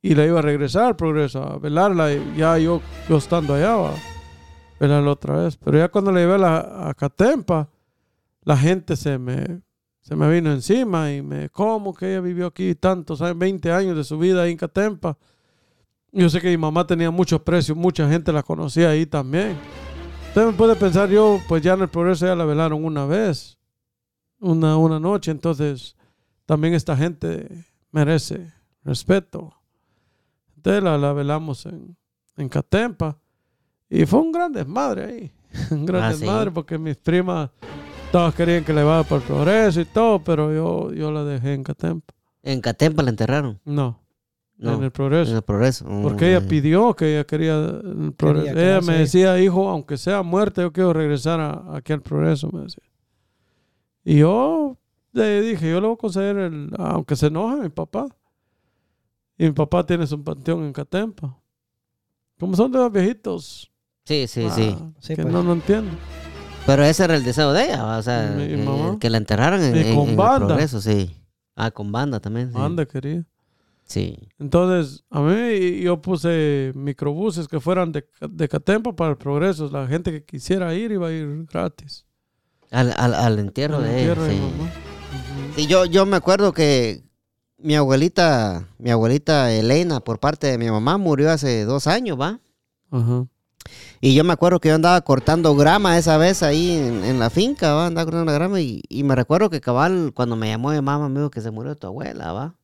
[0.01, 3.95] y la iba a regresar al progreso, a velarla, ya yo, yo estando allá, va,
[4.81, 5.57] velarla otra vez.
[5.57, 7.69] Pero ya cuando la llevé a, la- a Catempa,
[8.43, 9.61] la gente se me,
[10.01, 13.97] se me vino encima y me, ¿cómo que ella vivió aquí tantos años, 20 años
[13.97, 15.17] de su vida ahí en Catempa?
[16.13, 19.57] Yo sé que mi mamá tenía muchos precios, mucha gente la conocía ahí también.
[20.29, 23.59] Usted me puede pensar, yo, pues ya en el progreso ya la velaron una vez,
[24.41, 25.97] una, una noche, entonces
[26.47, 29.53] también esta gente merece respeto.
[30.57, 31.97] Entonces la, la velamos en,
[32.37, 33.19] en Catempa
[33.91, 35.33] y fue un gran desmadre ahí,
[35.73, 36.21] un gran Ah, sí.
[36.21, 37.51] desmadre porque mis primas
[38.13, 41.55] todas querían que le vaya para el progreso y todo, pero yo, yo la dejé
[41.55, 42.15] en Catempa.
[42.43, 43.61] En Catempa la enterraron.
[43.65, 44.01] No,
[44.57, 45.31] No, en el progreso.
[45.33, 45.85] en el Progreso.
[46.03, 46.49] Porque Mm, ella eh.
[46.49, 48.55] pidió que ella quería el progreso.
[48.55, 52.51] Quería ella me decía, hijo, aunque sea muerta, yo quiero regresar a- aquí al progreso,
[52.53, 52.83] me decía.
[54.05, 54.77] Y yo
[55.13, 58.07] le dije, yo le voy a conceder el, aunque se enoje mi papá.
[59.39, 61.37] Y mi papá tiene su panteón en Catempa.
[62.39, 63.70] Como son de los viejitos.
[64.11, 64.77] Sí, sí, ah, sí.
[64.99, 65.33] Sí, que pues.
[65.33, 65.93] no, no entiendo.
[66.67, 67.99] Pero ese era el deseo de ella, ¿va?
[67.99, 70.47] o sea, Mi que, la enterraran en, Y con en el banda.
[70.49, 71.15] Progreso, sí.
[71.55, 72.51] Ah, con banda también.
[72.53, 72.59] Sí.
[72.59, 73.25] Anda, quería.
[73.85, 74.19] Sí.
[74.41, 79.71] Entonces, a mí yo puse microbuses que fueran de, de Catempa para el progreso.
[79.71, 82.05] La gente que quisiera ir iba a ir gratis.
[82.73, 83.99] Al, al, al entierro Al de ella.
[84.13, 84.41] entierro de sí.
[84.41, 84.71] mamá.
[85.55, 87.05] Sí, yo, yo me acuerdo que
[87.59, 92.41] mi abuelita, mi abuelita Elena, por parte de mi mamá, murió hace dos años, ¿va?
[92.91, 93.27] Ajá.
[94.01, 97.29] Y yo me acuerdo que yo andaba cortando grama esa vez ahí en, en la
[97.29, 97.87] finca, ¿va?
[97.87, 101.09] Andaba cortando la grama y, y me recuerdo que cabal, cuando me llamó mi mamá,
[101.09, 102.55] me dijo que se murió tu abuela, ¿va?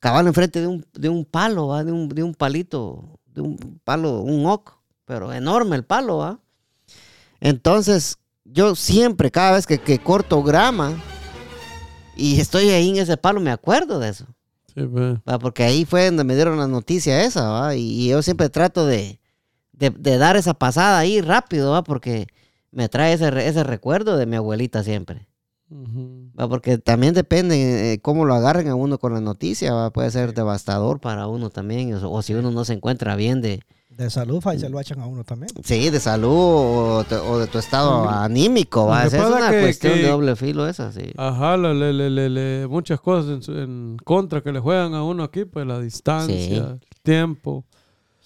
[0.00, 1.84] Cabal enfrente de un, de un palo, ¿va?
[1.84, 6.40] De un, de un palito, de un palo, un oc, pero enorme el palo, ¿va?
[7.40, 10.94] Entonces, yo siempre, cada vez que, que corto grama
[12.16, 14.26] y estoy ahí en ese palo, me acuerdo de eso.
[14.74, 15.20] Sí, ve.
[15.28, 15.38] ¿va?
[15.38, 17.76] Porque ahí fue donde me dieron la noticia esa, ¿va?
[17.76, 19.20] Y yo siempre trato de,
[19.76, 21.84] de, de dar esa pasada ahí rápido, ¿va?
[21.84, 22.26] Porque
[22.72, 25.28] me trae ese, ese recuerdo de mi abuelita siempre.
[25.70, 26.30] Ujú.
[26.38, 26.48] ¿va?
[26.48, 29.90] Porque también depende eh, cómo lo agarren a uno con la noticia, ¿va?
[29.92, 33.60] Puede ser devastador para uno también, o, o si uno no se encuentra bien de,
[33.90, 35.50] De salud, ahí se lo echan a uno también.
[35.64, 39.06] sí, de salud o, te- o de tu estado anímico, ¿va?
[39.06, 41.12] es una que- cuestión que- de doble filo esa, sí.
[41.16, 45.44] Ajá, le, le- le- muchas cosas en, en contra que le juegan a uno aquí,
[45.46, 46.54] pues la distancia, Sí.
[46.54, 47.64] el tiempo.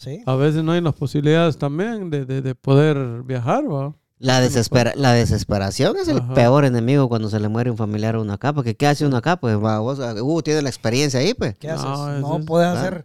[0.00, 0.22] Sí.
[0.24, 3.94] A veces no hay las posibilidades también de, de- de poder viajar, ¿va?
[4.18, 6.32] La, desespera la desesperación es el Ajá.
[6.32, 9.18] peor enemigo cuando se le muere un familiar a uno acá, porque ¿qué hace uno
[9.18, 9.36] acá?
[9.38, 11.54] Pues va, vos, uh, tiene la experiencia ahí, pues.
[11.58, 12.20] ¿Qué No, haces?
[12.22, 12.78] No es- puedes claro.
[12.80, 13.04] hacer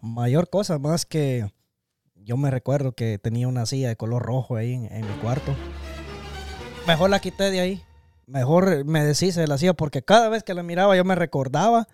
[0.00, 1.46] mayor cosa más que
[2.16, 5.54] yo me recuerdo que tenía una silla de color rojo ahí en, en mi cuarto.
[6.86, 7.82] Mejor la quité de ahí.
[8.26, 11.86] Mejor me deshice de la silla porque cada vez que la miraba yo me recordaba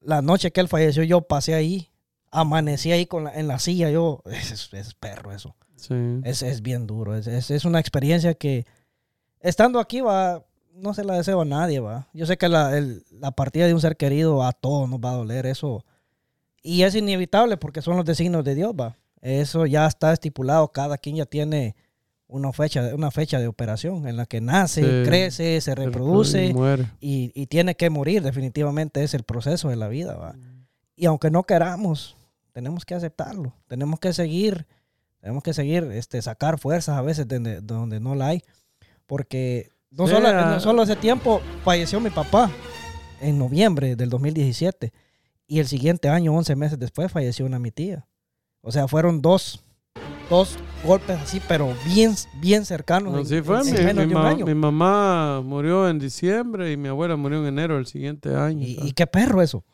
[0.00, 1.88] La noche que él falleció, yo pasé ahí.
[2.32, 3.90] Amanecí ahí con la- en la silla.
[3.90, 5.54] Yo, es, es perro eso.
[5.76, 5.94] Sí.
[6.24, 7.14] Es, es bien duro.
[7.16, 8.66] Es, es- es una experiencia que,
[9.40, 12.08] estando aquí, va, no se la deseo a nadie, va.
[12.12, 15.10] Yo sé que la, el- la partida de un ser querido a todos nos va
[15.12, 15.84] a doler eso.
[16.62, 18.96] Y es inevitable porque son los designios de Dios, va.
[19.20, 20.68] Eso ya está estipulado.
[20.72, 21.74] Cada quien ya tiene
[22.28, 25.08] una fecha, una fecha de operación en la que nace, Sí.
[25.08, 26.86] crece, se Y reproduce muere.
[27.00, 28.22] y, y tiene que morir.
[28.22, 30.34] Definitivamente es el proceso de la vida, va.
[30.96, 32.16] Y aunque no queramos,
[32.52, 33.54] tenemos que aceptarlo.
[33.66, 34.66] Tenemos que seguir,
[35.20, 38.42] tenemos que seguir, este, sacar fuerzas a veces de donde, donde no la hay.
[39.06, 40.52] Porque no, solo, ah.
[40.54, 42.50] no solo hace tiempo falleció mi papá,
[43.20, 44.92] en noviembre del 2017.
[45.46, 48.06] Y el siguiente año, 11 meses después, falleció una mi tía.
[48.62, 49.62] O sea, fueron dos,
[50.30, 53.12] dos golpes así, pero bien, bien cercanos.
[53.14, 53.60] en- Así fue.
[53.60, 54.46] en Mi, menos mi de un ma- año.
[54.46, 58.62] mi mamá murió en diciembre y mi abuela murió en enero del siguiente año.
[58.64, 59.64] Y qué perro eso.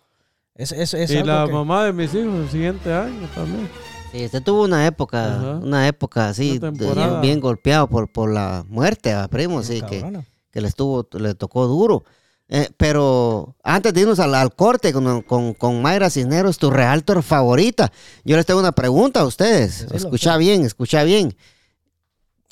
[0.58, 3.70] Es, es, es Y la que- mamá de mis hijos el siguiente año también.
[4.12, 5.50] Sí, usted tuvo una época, Ajá.
[5.62, 10.04] una época así, Una bien golpeado por, por la muerte, ¿va, primo, sí, que,
[10.50, 12.04] que le estuvo, le tocó duro.
[12.50, 17.22] Eh, pero antes de irnos al, al corte con, con, con Mayra Cisneros, tu realtor
[17.22, 17.92] favorita,
[18.24, 19.80] yo les tengo una pregunta a ustedes.
[19.82, 21.36] Decilo, escucha bien, escucha bien.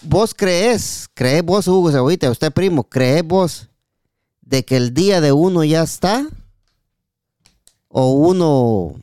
[0.03, 3.69] ¿Vos crees, crees vos, Hugo Cebollita, usted primo, crees vos
[4.43, 6.29] de que el día de uno ya está?
[7.99, 8.95] ¿O uno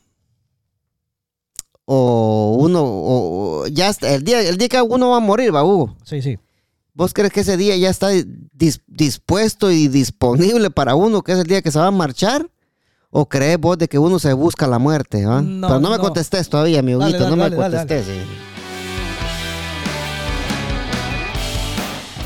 [1.86, 5.64] o uno o- ya está, el día el día que uno va a morir, va
[5.64, 5.96] Hugo.
[6.04, 6.38] Sí, sí.
[6.94, 11.40] ¿Vos crees que ese día ya está dis- dispuesto y disponible para uno, que es
[11.40, 12.48] el día que se va a marchar?
[13.10, 15.26] ¿O crees vos de que uno se busca la muerte?
[15.26, 15.42] ah?
[15.42, 18.24] No, Pero no me contestes todavía, mi Huguito, no me dale, dale,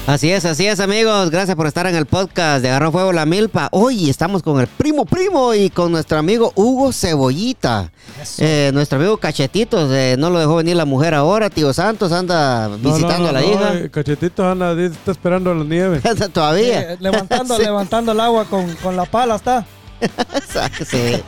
[0.07, 1.29] Así es, así es, amigos.
[1.31, 3.67] Gracias por estar en el podcast de Agarró Fuego la Milpa.
[3.73, 7.91] Hoy estamos con el primo primo y con nuestro amigo Hugo Cebollita.
[8.37, 11.49] Eh, nuestro amigo Cachetitos, eh, no lo dejó venir la mujer ahora.
[11.49, 13.73] Tío Santos anda No, visitando no, a la no, hija.
[13.79, 15.99] eh, Cachetitos anda, está esperando la nieve.
[16.33, 16.95] Todavía.
[17.01, 17.63] Levantando, Sí.
[17.63, 19.65] levantando el agua con, con la pala está.
[20.89, 21.21] Sí.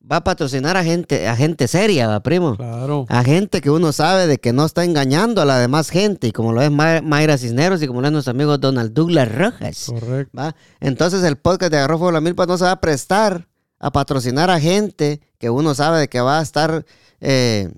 [0.00, 2.56] va a patrocinar a gente, a gente seria, va, primo.
[2.56, 3.06] Claro.
[3.08, 6.32] A gente que uno sabe de que no está engañando a la demás gente, y
[6.32, 9.86] como lo es Ma- Mayra Cisneros y como lo es nuestro amigo Donald Douglas Rojas.
[9.88, 10.36] Correcto.
[10.38, 10.54] ¿va?
[10.80, 13.46] Entonces el podcast de Agarró Fuego la Milpa no se va a prestar
[13.78, 16.84] a patrocinar a gente que uno sabe de que va a estar
[17.20, 17.72] eh,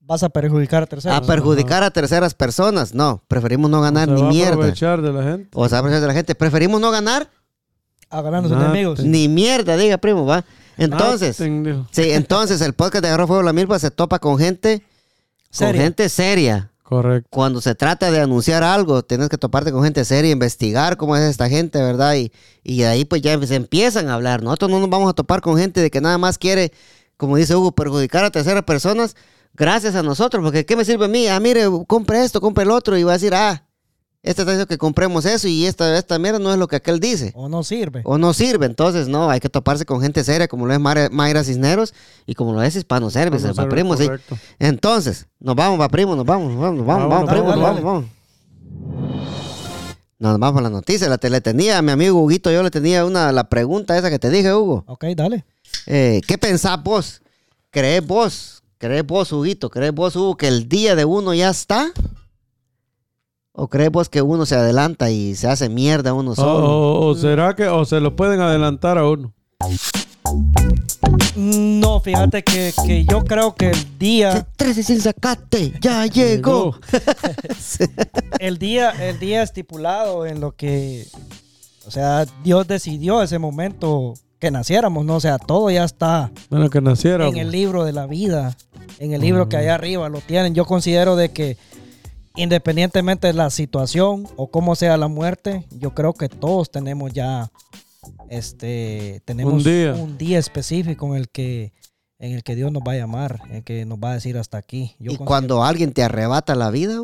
[0.00, 1.16] Vas a perjudicar a terceros.
[1.18, 2.94] a perjudicar a terceras personas.
[2.94, 4.52] No, preferimos no ganar Se ni va a mierda.
[4.54, 5.50] aprovechar de la gente.
[5.54, 6.34] O se va a aprovechar de la gente.
[6.34, 7.28] Preferimos no ganar
[8.10, 9.00] A ganar los Nada, enemigos.
[9.00, 10.44] ni mierda, diga primo, va.
[10.78, 11.86] Entonces, Nothing, dijo.
[11.90, 14.86] sí, entonces el podcast de Agarró Fuego la Milpa se topa con gente, con
[15.50, 15.82] Seria.
[15.82, 16.70] gente seria.
[16.82, 17.28] Correcto.
[17.30, 21.22] Cuando se trata de anunciar algo, tienes que toparte con gente seria, investigar cómo es
[21.22, 22.14] esta gente, ¿verdad?
[22.14, 22.32] Y,
[22.64, 24.42] y ahí pues ya se empiezan a hablar.
[24.42, 26.72] Nosotros no nos vamos a topar con gente de que nada más quiere,
[27.18, 29.16] como dice Hugo, perjudicar a terceras personas.
[29.52, 31.26] gracias a nosotros, porque ¿qué me sirve a mí?
[31.28, 33.67] Ah, mire, compre esto, compre el otro, y va a decir, ah,
[34.28, 37.00] este está diciendo que compremos eso y esta, esta mierda no es lo que aquel
[37.00, 37.32] dice.
[37.34, 38.02] O no sirve.
[38.04, 41.08] O no sirve, entonces no, hay que toparse con gente seria como lo es Mayra,
[41.10, 41.94] Mayra Cisneros
[42.26, 44.06] y como lo es Hispano va ver, primo, sí.
[44.58, 47.60] Entonces, nos vamos, va primo, nos vamos, nos vamos, nos vamos, Ah, vamos, primo, nos
[47.62, 48.04] vamos, vamos.
[50.18, 52.70] Nos vamos a la noticia, la te le tenía a mi amigo Huguito, yo le
[52.70, 54.84] tenía una, la pregunta esa que te dije, Hugo.
[54.88, 55.46] Ok, dale.
[55.86, 57.22] Eh, ¿Qué pensás vos?
[57.70, 58.62] ¿Crees vos?
[58.76, 59.70] ¿Crees vos, Huguito?
[59.70, 61.92] ¿Crees vos, Hugo, que el día de uno ya está?
[63.60, 66.66] ¿O crees vos que uno se adelanta y se hace mierda uno O, solo?
[66.68, 69.32] o- o será que o se lo pueden adelantar a uno.
[71.36, 76.76] No, fíjate que, que yo creo que el día, 13 sin sacate, ya llegó.
[78.38, 81.06] el día, el día estipulado en lo que,
[81.86, 85.16] o sea, Dios decidió ese momento que naciéramos, ¿no?
[85.16, 87.26] O sea, todo ya está Bueno, que naciera.
[87.26, 88.56] en el libro de la vida,
[88.98, 90.54] en el libro que allá arriba lo tienen.
[90.54, 91.56] Yo considero de que
[92.38, 97.50] independientemente de la situación o cómo sea la muerte, yo creo que todos tenemos ya
[98.30, 99.92] este tenemos Un día.
[99.94, 101.72] un día específico en el que
[102.20, 104.36] en el que Dios nos va a llamar, en el que nos va a decir
[104.38, 104.96] hasta aquí.
[104.98, 107.00] Yo y considero- cuando alguien te arrebata la vida.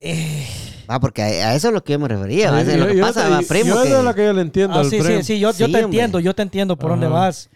[0.00, 0.46] Eh,
[0.90, 2.60] Ah, porque a, a eso es lo que yo me refería.
[2.60, 3.74] es lo yo- que yo pasa, te- va, primo.
[3.74, 5.22] yo que- es que yo le entiendo ah, al sí, sí, primo.
[5.22, 5.80] sí, yo, yo Sí, te hombre.
[5.82, 7.50] entiendo, yo te entiendo por dónde vas.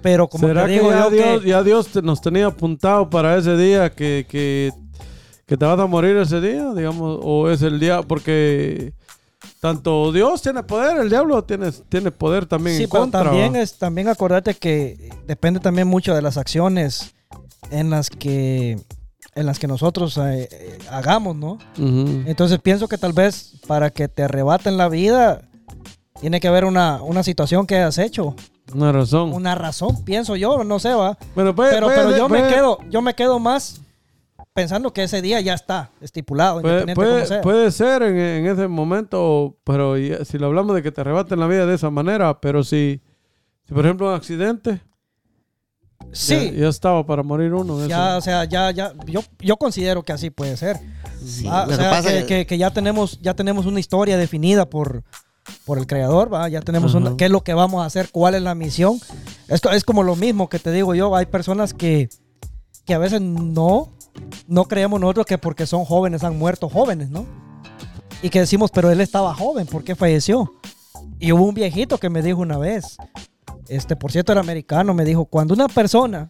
[0.00, 2.46] Pero como ¿Será te digo que ya yo Dios, que ya Dios te- nos tenía
[2.46, 4.72] apuntado para ese día que, que,
[5.52, 8.94] que te vas a morir ese día, digamos, o es el día, porque
[9.60, 13.24] tanto Dios tiene poder, el diablo tiene, tiene poder también Sí, en pero contra.
[13.24, 13.60] también ¿va?
[13.60, 17.14] es también acordate que depende también mucho de las acciones
[17.70, 18.80] en las que
[19.34, 21.58] en las que nosotros eh, eh, hagamos, ¿no?
[21.76, 25.42] Entonces pienso que tal vez para que te arrebaten la vida
[26.20, 28.34] tiene que haber una, una situación que has hecho,
[28.74, 29.34] Una razón.
[29.34, 31.18] una razón, pienso yo, no sé, va.
[31.34, 33.82] Bueno, Pero, pero yo me quedo, yo me quedo más
[34.54, 39.56] pensando que ese día ya está estipulado, Puede, puede- puede ser en, en ese momento,
[39.64, 42.62] pero ya- si lo hablamos de que te arrebaten la vida de esa manera, pero
[42.62, 43.00] si,
[43.66, 44.80] si por ejemplo un accidente,
[46.12, 47.78] sí, ya, ya estaba para morir uno.
[47.80, 47.88] eso.
[47.88, 50.78] ya, o sea, ya, ya, yo, yo considero que así puede ser.
[51.24, 54.16] Sí, Ah, o sea, pasa que, es- que- que ya tenemos ya tenemos una historia
[54.18, 55.04] definida por,
[55.64, 56.48] por el creador, ¿va?
[56.48, 57.16] ya tenemos una, Ajá.
[57.16, 58.98] qué es lo que vamos a hacer, cuál es la misión.
[59.48, 62.10] Esto es como lo mismo que te digo yo, hay personas que,
[62.84, 63.92] que a veces no,
[64.46, 67.26] no creemos nosotros que porque son jóvenes han muerto jóvenes, ¿no?
[68.22, 70.54] Y que decimos, pero él estaba joven, ¿por qué falleció?
[71.18, 72.96] Y hubo un viejito que me dijo una vez,
[73.68, 76.28] este, por cierto era americano, me dijo, cuando una persona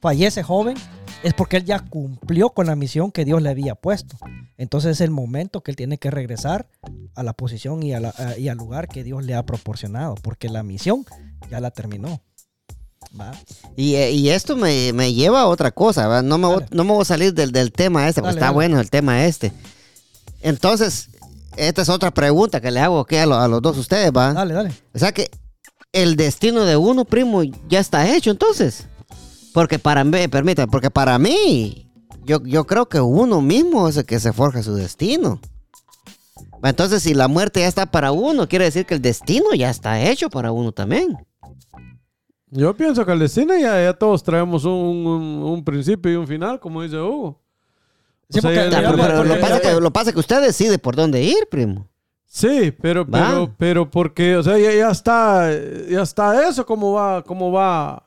[0.00, 0.76] fallece joven,
[1.22, 4.16] es porque él ya cumplió con la misión que Dios le había puesto.
[4.56, 6.68] Entonces es el momento que él tiene que regresar
[7.14, 8.12] a la posición y, al
[8.56, 11.04] lugar que Dios le ha proporcionado, porque la misión
[11.50, 12.20] ya la terminó.
[13.18, 13.32] ¿Va?
[13.76, 16.22] Y, eh, y esto me, me lleva a otra cosa, ¿va?
[16.22, 18.46] No me, voy, no me voy a salir del, del tema este, porque Dale, está
[18.46, 18.54] dale.
[18.54, 19.52] bueno el tema este.
[20.40, 21.08] Entonces,
[21.56, 24.32] esta es otra pregunta que le hago aquí a, lo- a los dos ustedes, ¿va?
[24.32, 24.72] Dale, dale.
[24.94, 25.30] O sea que
[25.92, 28.86] el destino de uno, primo, ya está hecho entonces.
[29.54, 31.90] Porque para mí, permítame, porque para mí,
[32.24, 35.40] yo, yo creo que uno mismo es el que se forja su destino.
[36.62, 40.00] Entonces, si la muerte ya está para uno, quiere decir que el destino ya está
[40.02, 41.16] hecho para uno también.
[42.50, 46.26] Yo pienso que al destino ya, ya todos traemos un, un- un principio y un
[46.26, 47.38] final, como dice Hugo.
[48.30, 51.46] Sí, sea, ya- pero, lo, pasa que, lo pasa que usted decide por dónde ir,
[51.50, 51.86] primo.
[52.26, 55.50] Sí, pero, pero, pero porque, o sea, ya, ya está,
[55.88, 58.06] ya está eso, cómo va, cómo va,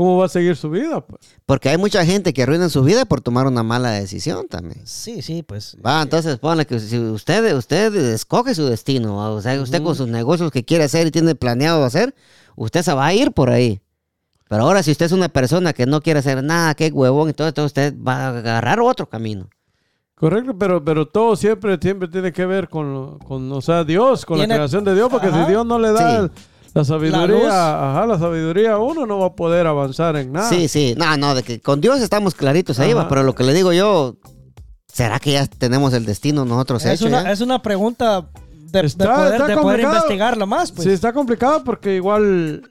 [0.00, 1.20] cómo va a seguir su vida, pues.
[1.44, 4.80] Porque hay mucha gente que arruina su vida por tomar una mala decisión también.
[4.86, 5.76] Sí, sí, pues.
[5.84, 9.28] Va, entonces ponle que si usted, usted escoge su destino, ¿va?
[9.28, 12.14] o sea, usted con sus negocios que quiere hacer y tiene planeado hacer,
[12.56, 13.82] usted se va a ir por ahí.
[14.48, 17.50] Pero ahora si usted es una persona que no quiere hacer nada, que huevón, entonces,
[17.50, 19.50] entonces usted va a agarrar otro camino.
[20.14, 24.38] Correcto, pero, pero todo siempre, siempre tiene que ver con, con o sea, Dios, con
[24.38, 25.44] Tiene- la creación de Dios, porque Ajá.
[25.44, 26.32] si Dios no le da Sí.
[26.74, 30.48] La sabiduría, ajá, la sabiduría, uno no va a poder avanzar en nada.
[30.48, 33.42] Sí, sí, no, no, de que con Dios estamos claritos ahí, va, pero lo que
[33.44, 34.16] le digo yo,
[34.92, 37.08] ¿será que ya tenemos el destino nosotros Es hecho?
[37.08, 37.32] una, ya?
[37.32, 38.28] es una pregunta
[38.70, 39.94] de, de Está- poder, de poder complicado.
[39.96, 40.86] investigarla más, pues.
[40.86, 42.62] Sí, está complicado porque igual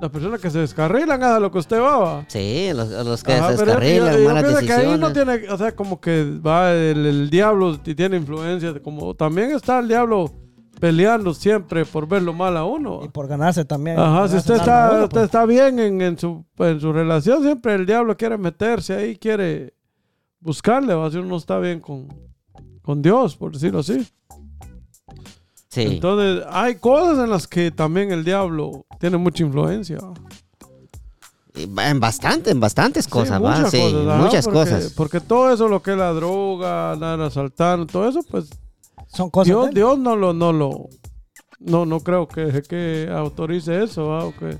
[0.00, 1.98] las personas que se descarrilan hagan lo que usted va.
[1.98, 2.24] va.
[2.28, 5.38] Sí, los, los que Ajá, se descarrilan, yo- yo malas pienso que ahí no decisiones.
[5.40, 9.78] tiene, o sea, como que va el, el diablo y tiene influencia, como también está
[9.80, 10.32] el diablo
[10.80, 13.00] peleando siempre por ver lo mal a uno.
[13.04, 13.98] Y por ganarse también.
[13.98, 15.24] Ajá, si usted está, uno, usted pues.
[15.24, 19.74] está bien en, en su, en su relación, siempre el diablo quiere meterse ahí, quiere
[20.40, 22.08] buscarle, va, si uno no está bien con,
[22.82, 24.06] con Dios, por decirlo así.
[25.68, 25.82] Sí.
[25.82, 29.98] Entonces, hay cosas en las que también el diablo tiene mucha influencia.
[31.56, 33.50] En bastante, en bastantes cosas, Sí, ¿va?
[33.56, 34.92] muchas Sí, cosas, ajá, muchas porque- cosas.
[34.96, 38.50] Porque todo eso, lo que es la droga, andar asaltando, todo eso, pues
[39.14, 39.46] Son cosas.
[39.48, 39.72] Dios, de.
[39.72, 40.88] Dios no lo, no lo,
[41.60, 44.24] no, no creo que, que autorice eso, ¿va?
[44.24, 44.58] o que,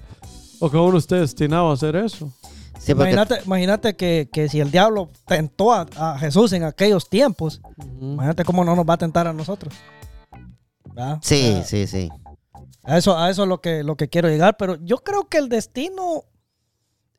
[0.61, 2.33] o que uno esté destinado a hacer eso.
[2.79, 7.09] Sí, porque- Imagínate, imagínate que, que si el diablo tentó a, a Jesús en aquellos
[7.09, 7.61] tiempos,
[8.01, 9.75] imagínate cómo no nos va a tentar a nosotros.
[10.85, 11.19] ¿Verdad?
[11.23, 12.09] sí, O sea, sí, sí.
[12.85, 15.39] A eso, a eso es lo que, lo que quiero llegar, pero yo creo que
[15.39, 16.25] el destino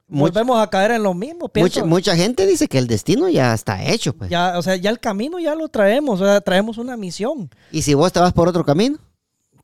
[0.08, 1.50] Much- volvemos a caer en lo mismo.
[1.50, 4.30] Pienso, Mucha, mucha gente dice que el destino ya está hecho, pues.
[4.30, 7.50] ya, o sea, ya el camino ya lo traemos, o sea, traemos una misión.
[7.72, 8.98] Y si vos te vas por otro camino,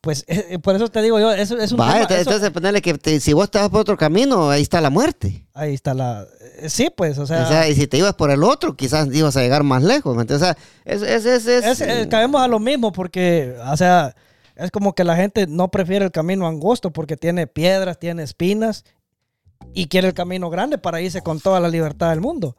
[0.03, 2.29] Pues eh, eh, por eso te digo yo, eso es un vaya, tema- entonces, eso-
[2.31, 5.45] entonces ponerle que te- si vos te vas por otro camino, ahí está la muerte.
[5.53, 6.25] ahí está la
[6.57, 9.07] eh, sí, pues, o sea, o sea, y si te ibas por el otro, quizás
[9.13, 10.15] ibas a llegar más lejos.
[10.15, 10.49] ¿me entiendes?
[10.49, 14.15] O sea, es, es, es, es- es- eh, caemos a lo mismo porque, o sea,
[14.55, 18.83] es como que la gente no prefiere el camino angosto porque tiene piedras, tiene espinas
[19.73, 22.55] y quiere el camino grande para irse con toda la libertad del mundo.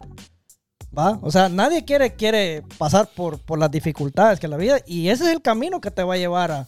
[0.96, 1.18] ¿Va?
[1.22, 5.24] O sea, nadie quiere, quiere pasar por, por las dificultades que la vida y ese
[5.24, 6.66] es el camino que te va a llevar a,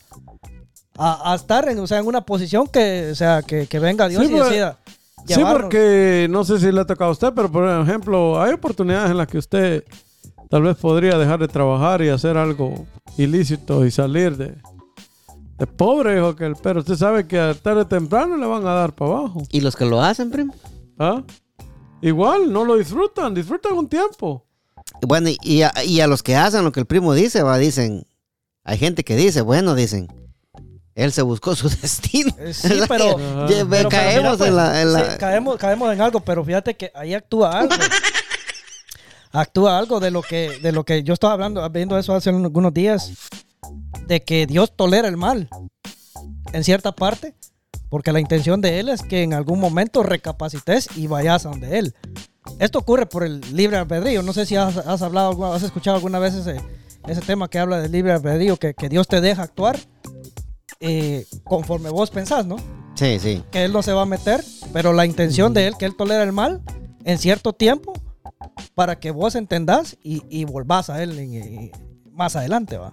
[0.96, 4.08] a, a estar en, o sea, en una posición que, o sea, que, que venga
[4.08, 4.78] Dios Sí, y pues, decida.
[5.26, 9.10] Sí, porque no sé si le ha tocado a usted, pero por ejemplo, hay oportunidades
[9.10, 9.84] en las que usted
[10.50, 12.86] tal vez podría dejar de trabajar y hacer algo
[13.16, 14.54] ilícito y salir de,
[15.58, 18.66] de pobre, hijo, que el- pero usted sabe que a tarde o temprano le van
[18.66, 19.42] a dar para abajo.
[19.50, 20.54] Y los que lo hacen, primo.
[20.98, 21.22] ¿Ah?
[22.02, 24.44] Igual, no lo disfrutan, disfrutan un tiempo.
[25.06, 28.06] Bueno, y- a, y a los que hacen lo que el primo dice, va, dicen,
[28.64, 30.08] hay gente que dice, bueno, dicen,
[30.94, 32.32] él se buscó su destino.
[32.38, 33.16] Eh, Sí, pero,
[33.88, 34.82] caemos mira, pues, en la...
[34.82, 37.74] en la- sí, caemos, caemos en algo, pero fíjate que ahí actúa algo.
[39.32, 42.72] actúa algo de lo que, de lo que yo estaba hablando, viendo eso hace algunos
[42.72, 43.12] días,
[44.06, 45.48] de que Dios tolera el mal
[46.52, 47.34] en cierta parte,
[47.88, 51.78] porque la intención de Él es que en algún momento recapacites y vayas a donde
[51.78, 51.94] Él.
[52.58, 54.22] Esto ocurre por el libre albedrío.
[54.22, 56.60] No sé si has, has hablado, has escuchado alguna vez ese,
[57.08, 59.78] ese tema que habla del libre albedrío, que, que Dios te deja actuar
[60.80, 62.56] eh, conforme vos pensás, ¿no?
[62.94, 63.42] Sí, sí.
[63.50, 66.22] que él no se va a meter, pero la intención de él, que él tolera
[66.22, 66.62] el mal
[67.04, 67.92] en cierto tiempo
[68.74, 71.70] para que vos entendás y, y volvás a él en- en-
[72.12, 72.92] más adelante, va.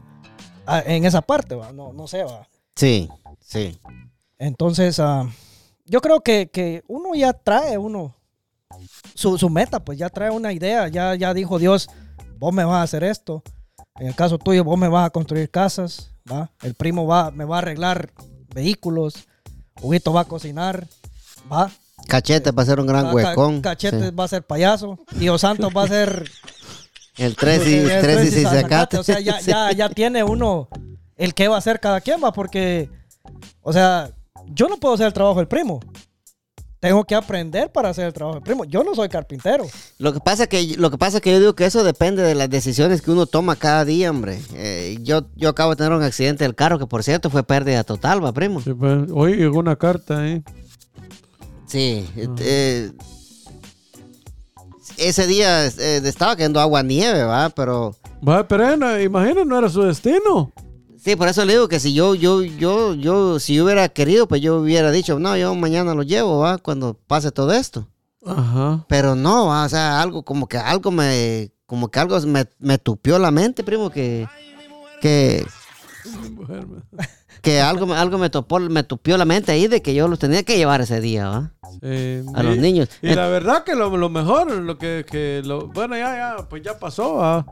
[0.71, 1.71] A- en esa parte, va.
[1.71, 2.47] No, no sé, va.
[2.75, 3.09] Sí,
[3.39, 3.77] sí.
[4.37, 5.29] Entonces, ah,
[5.85, 8.15] yo creo que, que uno ya trae uno
[9.13, 11.89] su, su meta, pues ya trae una idea, ya, ya dijo Dios,
[12.39, 13.43] vos me vas a hacer esto.
[13.99, 16.49] En el caso tuyo, vos me vas a construir casas, ¿va?
[16.63, 18.11] El primo va, me va a arreglar
[18.53, 19.27] vehículos,
[19.81, 20.87] Huguito va a cocinar,
[21.51, 21.69] ¿va?
[22.07, 23.61] Cachete va a ser un gran huecón.
[23.61, 24.15] Cachete Sí.
[24.15, 24.97] va a ser payaso.
[25.19, 26.29] Tío Santos va a ser.
[27.21, 28.97] El 3 y, el tres y sacate.
[28.97, 30.67] O sea, ya, ya, ya tiene uno
[31.15, 32.89] el que va a hacer cada quien, va, porque.
[33.61, 34.09] O sea,
[34.47, 35.79] yo no puedo hacer el trabajo del primo.
[36.79, 38.65] Tengo que aprender para hacer el trabajo del primo.
[38.65, 39.65] Yo no soy carpintero.
[39.99, 42.49] Lo que pasa que lo que pasa que yo digo que eso depende de las
[42.49, 44.41] decisiones que uno toma cada día, hombre.
[44.55, 47.83] Eh, yo yo acabo de tener un accidente del carro que por cierto fue pérdida
[47.83, 48.61] total, va primo.
[48.61, 50.41] Sí, pues, hoy llegó una carta ahí.
[51.67, 52.09] Sí.
[52.39, 52.91] eh,
[55.07, 57.95] ese día eh, estaba cayendo agua nieve, va, pero
[58.27, 60.51] Va, pero eh, imagina, no era su destino.
[60.97, 64.27] sí, por eso le digo que si yo yo yo yo si yo hubiera querido,
[64.27, 67.87] pues yo hubiera dicho, "No, yo mañana lo llevo, va, cuando pase todo esto."
[68.25, 68.85] Ajá.
[68.87, 72.77] Pero no, va, o sea, algo como que algo me como que algo me, me
[72.77, 74.27] tupió la mente, primo, que
[75.01, 75.43] que
[77.41, 80.19] que algo, me- algo me topó, me tupió la mente ahí de que yo los
[80.19, 81.51] tenía que llevar ese día, ¿va?
[81.81, 82.89] Sí, A los y- niños.
[83.01, 86.61] Y la verdad que lo, lo mejor, lo que, que lo, bueno, ya, ya, pues
[86.63, 87.45] ya pasó, ah,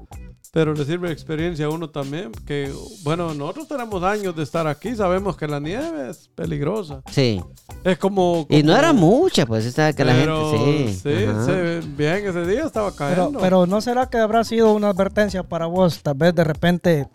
[0.51, 2.71] pero le sirve experiencia a uno también, que,
[3.03, 7.01] bueno, nosotros tenemos años de estar aquí, sabemos que la nieve es peligrosa.
[7.11, 7.39] Sí.
[7.83, 8.47] Es como...
[8.49, 10.93] Y no como- era mucha, pues, esta que la pero gente, sí.
[10.93, 13.39] Sí, se- bien, ese día estaba Pero, cayendo.
[13.39, 16.01] pero ¿no será que habrá sido una advertencia para vos?
[16.01, 17.07] Tal vez de repente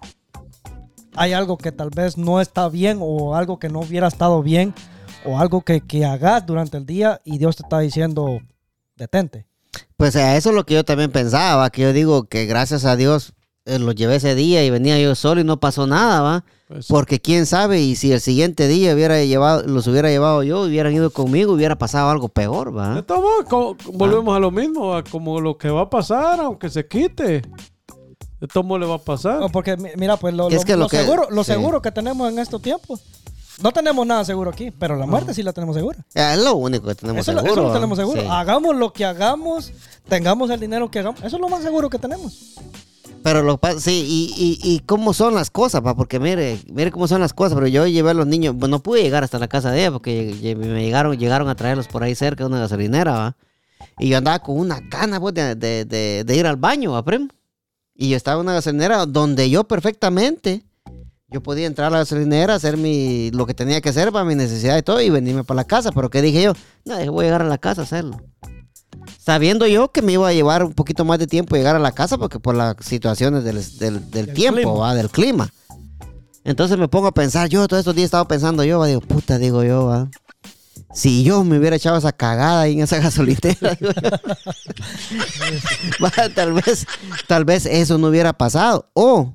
[1.16, 4.74] hay algo que tal vez no está bien o algo que no hubiera estado bien
[5.24, 8.40] o algo que, que hagas durante el día y Dios te está diciendo,
[8.96, 9.46] detente.
[9.96, 12.96] Pues a eso es lo que yo también pensaba, que yo digo que gracias a
[12.96, 13.32] Dios
[13.64, 16.44] eh, lo llevé ese día y venía yo solo y no pasó nada, ¿va?
[16.68, 20.62] Pues, Porque quién sabe, y si el siguiente día hubiera llevado, los hubiera llevado yo,
[20.62, 23.02] hubieran ido conmigo, hubiera pasado algo peor, ¿va?
[23.48, 27.42] co- volvemos a lo mismo, a como lo que va a pasar, aunque se quite.
[28.52, 29.40] De modos le va a pasar.
[29.40, 31.52] No, porque mi- mira, pues lo, Es lo- que lo lo que- seguro, lo sí.
[31.52, 33.00] seguro que tenemos en estos tiempos,
[33.62, 35.98] no tenemos nada seguro aquí, pero la muerte sí la tenemos segura.
[36.14, 37.62] Es lo único que tenemos Eso, lo- seguro.
[37.62, 38.20] eso lo tenemos seguro.
[38.22, 38.26] Sí.
[38.30, 39.72] Hagamos lo que hagamos,
[40.08, 42.54] tengamos el dinero que hagamos, eso es lo más seguro que tenemos.
[43.22, 46.90] Pero lo pasa, sí, y, y, y cómo son las cosas, pa, porque mire, mire
[46.90, 49.38] cómo son las cosas, pero yo llevé a los niños, pues no pude llegar hasta
[49.38, 52.58] la casa de ella porque me llegaron, llegaron a traerlos por ahí cerca de una
[52.60, 53.36] gasolinera, va.
[53.98, 57.02] Y yo andaba con una gana, pues, de, de, de- de ir al baño, va,
[57.02, 57.28] primo.
[57.94, 60.64] Y yo estaba en una gasolinera donde yo perfectamente,
[61.28, 64.34] yo podía entrar a la gasolinera, hacer mi, lo que tenía que hacer para mi
[64.34, 65.92] necesidad y todo, y venirme para la casa.
[65.92, 66.52] Pero ¿qué dije yo?
[66.84, 68.20] No, voy a llegar a la casa a hacerlo.
[69.18, 71.92] Sabiendo yo que me iba a llevar un poquito más de tiempo llegar a la
[71.92, 74.72] casa porque por las situaciones del, del- del Del tiempo, clima.
[74.72, 74.94] ¿va?
[74.94, 75.50] del clima.
[76.44, 79.38] Entonces me pongo a pensar, yo todos estos días estaba pensando yo, va, digo, puta,
[79.38, 80.10] digo yo, va.
[80.94, 83.76] Si yo me hubiera echado esa cagada ahí en esa gasolinera,
[86.34, 86.86] tal vez,
[87.26, 88.88] tal vez eso no hubiera pasado.
[88.94, 89.34] O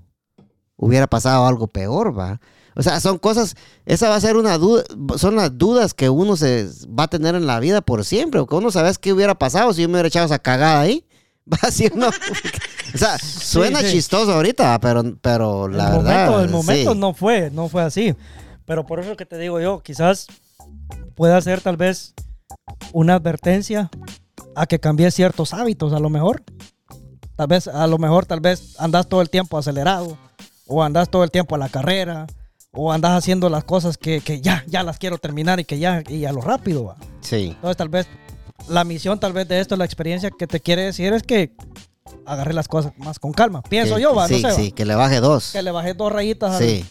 [0.78, 2.40] hubiera pasado algo peor, va.
[2.76, 3.56] O sea, son cosas,
[3.86, 4.84] esa va a ser una duda,
[5.18, 8.56] son las dudas que uno se va a tener en la vida por siempre, porque
[8.56, 11.06] uno sabe qué hubiera pasado si yo me hubiera echado esa cagada ahí.
[11.52, 12.08] Va así o.
[12.08, 13.94] O sea, suena sí.
[13.94, 16.30] chistoso ahorita, pero, pero la el verdad.
[16.30, 17.00] momento, el momento sí.
[17.00, 18.16] no fue, no fue así.
[18.66, 20.28] Pero por eso que te digo yo, quizás
[21.16, 22.14] pueda ser tal vez
[22.94, 23.90] una advertencia
[24.56, 26.44] a que cambies ciertos hábitos, a lo mejor.
[27.36, 30.18] Tal vez, a lo mejor, tal vez andas todo el tiempo acelerado,
[30.68, 32.28] o andas todo el tiempo a la carrera,
[32.72, 36.04] o andas haciendo las cosas que, que ya, ya las quiero terminar y que ya,
[36.08, 36.98] y a lo rápido va.
[37.22, 37.52] Sí.
[37.56, 38.08] Entonces, tal vez
[38.68, 41.56] la misión, tal vez de esto, la experiencia que te quiere decir es que
[42.26, 43.62] agarre las cosas más con calma.
[43.64, 44.48] Pienso Que- yo, va, sí, no sé.
[44.48, 44.54] va.
[44.54, 45.52] sí, que le baje dos.
[45.54, 46.86] Que le bajé dos rayitas Sí.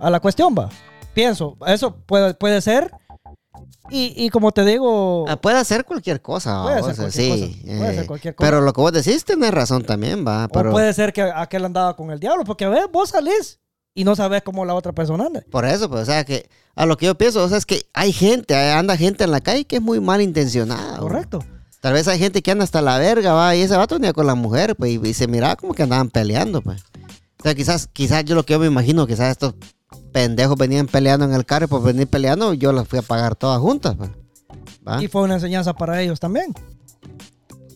[0.00, 0.68] a la cuestión, va.
[1.14, 2.90] Pienso, eso puede, puede ser.
[3.90, 6.62] Y, y como te digo, Ah, puede hacer cualquier cosa.
[6.62, 7.30] Puede o ser sea, cualquier sí.
[7.30, 8.46] cosa, puede ser eh, cualquier cosa.
[8.50, 10.46] Pero lo que vos decís tenés razón también, va.
[10.46, 13.60] o Pero puede ser que aquel andaba con el diablo, porque a ver, vos salís
[13.94, 15.42] y no sabes cómo la otra persona anda.
[15.50, 17.82] por eso, pues, o sea, que a lo que yo pienso, o sea, es que
[17.92, 20.98] hay gente, eh, anda gente en la calle que es muy malintencionada.
[20.98, 21.40] Correcto.
[21.80, 24.26] Tal vez hay gente que anda hasta la verga, va, y ese vato venía con
[24.26, 26.82] la mujer, pues, y, y se miraba como que andaban peleando, pues.
[27.40, 29.54] O sea, quizás, quizás yo lo que yo me imagino, quizás estos
[30.12, 33.34] pendejos venían peleando en el carro, y por venir peleando, yo las fui a pagar
[33.34, 34.10] todas juntas, pues.
[34.86, 35.02] ¿Va?
[35.02, 36.52] Y fue una enseñanza para ellos también.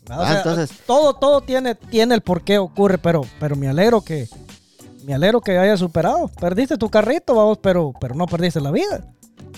[0.09, 3.69] O Ah, sea, entonces- todo, todo tiene, tiene el por qué ocurre, pero, pero me
[3.69, 4.29] alegro que
[5.05, 6.29] me alegro que hayas superado.
[6.41, 9.05] Perdiste tu carrito, vamos, pero, pero no perdiste la vida.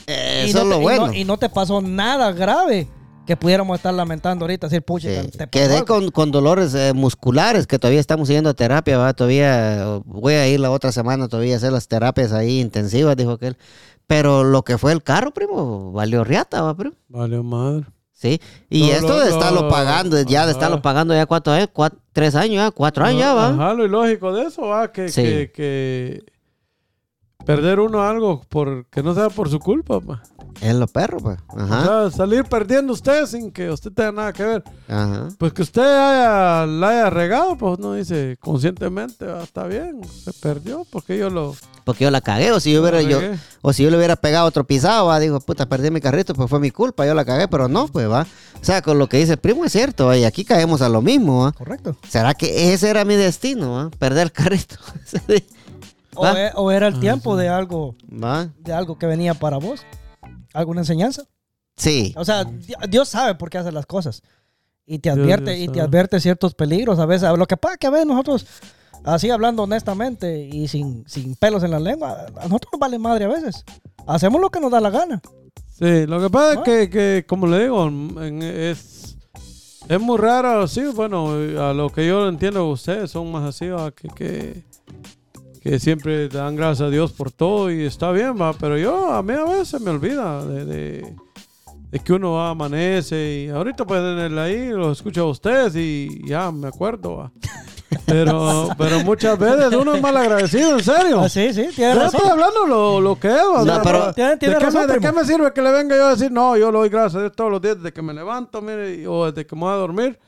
[0.06, 1.06] Y Eso no es lo te- y bueno.
[1.08, 2.86] no- Y no, te pasó nada grave
[3.28, 5.86] que pudiéramos estar lamentando ahorita, decir, pucha, Sí, te Quedé algo".
[5.86, 9.12] con, con dolores eh, musculares que todavía estamos siguiendo terapia, ¿va?
[9.12, 13.32] Todavía voy a ir la otra semana todavía a hacer las terapias ahí intensivas, dijo
[13.32, 13.58] aquel.
[14.06, 16.96] Pero lo que fue el carro, primo, valió riata, ¿va, primo?
[17.08, 17.84] Vale, madre.
[18.12, 18.40] Sí.
[18.70, 21.98] Y esto lo- de estarlo lo- pagando, ya de estarlo pagando ya cuatro años, cuatro,
[22.14, 23.48] tres años ya, cuatro años ya, ¿va?
[23.50, 25.22] Ajá, lo ilógico de eso, va, que, Sí.
[25.22, 26.24] que, que
[27.44, 30.22] perder uno algo por que no sea por su culpa, pa.
[30.60, 31.38] Es lo perro, pues.
[31.48, 31.84] O Ajá.
[31.84, 34.64] sea, salir perdiendo usted sin que usted tenga nada que ver.
[34.88, 35.28] Ajá.
[35.38, 40.32] Pues que usted haya, la haya regado, pues no dice conscientemente, "Ah, está bien, se
[40.32, 41.54] perdió, porque yo lo...
[41.84, 43.38] Porque yo la cagué, o si yo hubiera, yo, regué".
[43.62, 46.50] o si yo le hubiera pegado otro pisado, va, digo, puta, perdí mi carrito, pues
[46.50, 48.26] fue mi culpa, yo la cagué, pero no, pues va.
[48.60, 51.02] O sea, con lo que dice el primo es cierto, y aquí caemos a lo
[51.02, 51.52] mismo, va.
[51.52, 51.96] Correcto.
[52.08, 53.90] ¿Será que ese era mi destino, va?
[53.90, 54.76] Perder el carrito.
[56.20, 58.48] E- o era el tiempo de algo, ¿Va?
[58.58, 59.82] de algo que venía para vos.
[60.52, 61.24] ¿Alguna enseñanza?
[61.76, 62.12] Sí.
[62.16, 64.22] O sea, Di- Dios sabe por qué hace las cosas.
[64.86, 67.28] Y te Dios- advierte, Dios y te advierte ciertos peligros a veces.
[67.36, 68.46] Lo que pasa es que a veces nosotros,
[69.04, 73.26] así hablando honestamente y sin, sin pelos en la lengua, a nosotros nos vale madre
[73.26, 73.64] a veces.
[74.06, 75.20] Hacemos lo que nos da la gana.
[75.78, 76.54] Sí, lo que pasa Ah.
[76.54, 79.16] es que, que, como le digo, en- es,
[79.88, 81.28] es muy raro, sí, bueno,
[81.62, 84.64] a lo que yo entiendo, ustedes son más así, va, que, que,
[85.68, 89.22] que siempre dan gracias a Dios por todo y está bien, va, pero yo, a
[89.22, 91.16] mí a veces me olvida de, de,
[91.90, 96.26] de que uno va, amanece y ahorita pueden él ahí, lo escucho a ustedes y
[96.26, 97.32] ya me acuerdo, va.
[98.06, 101.20] Pero, pero muchas veces uno es mal agradecido, en serio.
[101.20, 102.20] Ah, sí, sí, Yo tienes razón.
[102.20, 103.42] estoy hablando lo, lo que es.
[103.42, 105.60] o No, sea, pero- Tiene- tiene ¿de, qué razón, me, de qué me sirve que
[105.60, 107.76] le venga yo a decir, no, yo lo doy gracias a Dios todos los días
[107.76, 110.18] desde que me levanto, mire, o desde que me voy a dormir?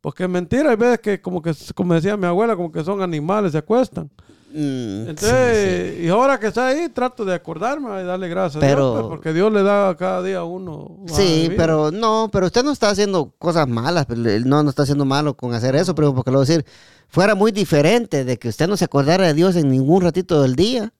[0.00, 3.02] Porque es mentira, hay veces que, como que, como decía mi abuela, como que son
[3.02, 4.10] animales, se acuestan.
[4.58, 8.92] Mm, Entonces, y ahora que está ahí, trato de acordarme y darle gracias a Pero-
[8.92, 10.96] Dios, pues, porque Dios le da a cada día a uno.
[11.08, 14.84] Sí, pero no, pero usted no está haciendo cosas malas, pero él no, no está
[14.84, 16.64] haciendo malo con hacer eso, primo, porque lo voy a decir,
[17.08, 20.56] fuera muy diferente de que usted no se acordara de Dios en ningún ratito del
[20.56, 20.90] día,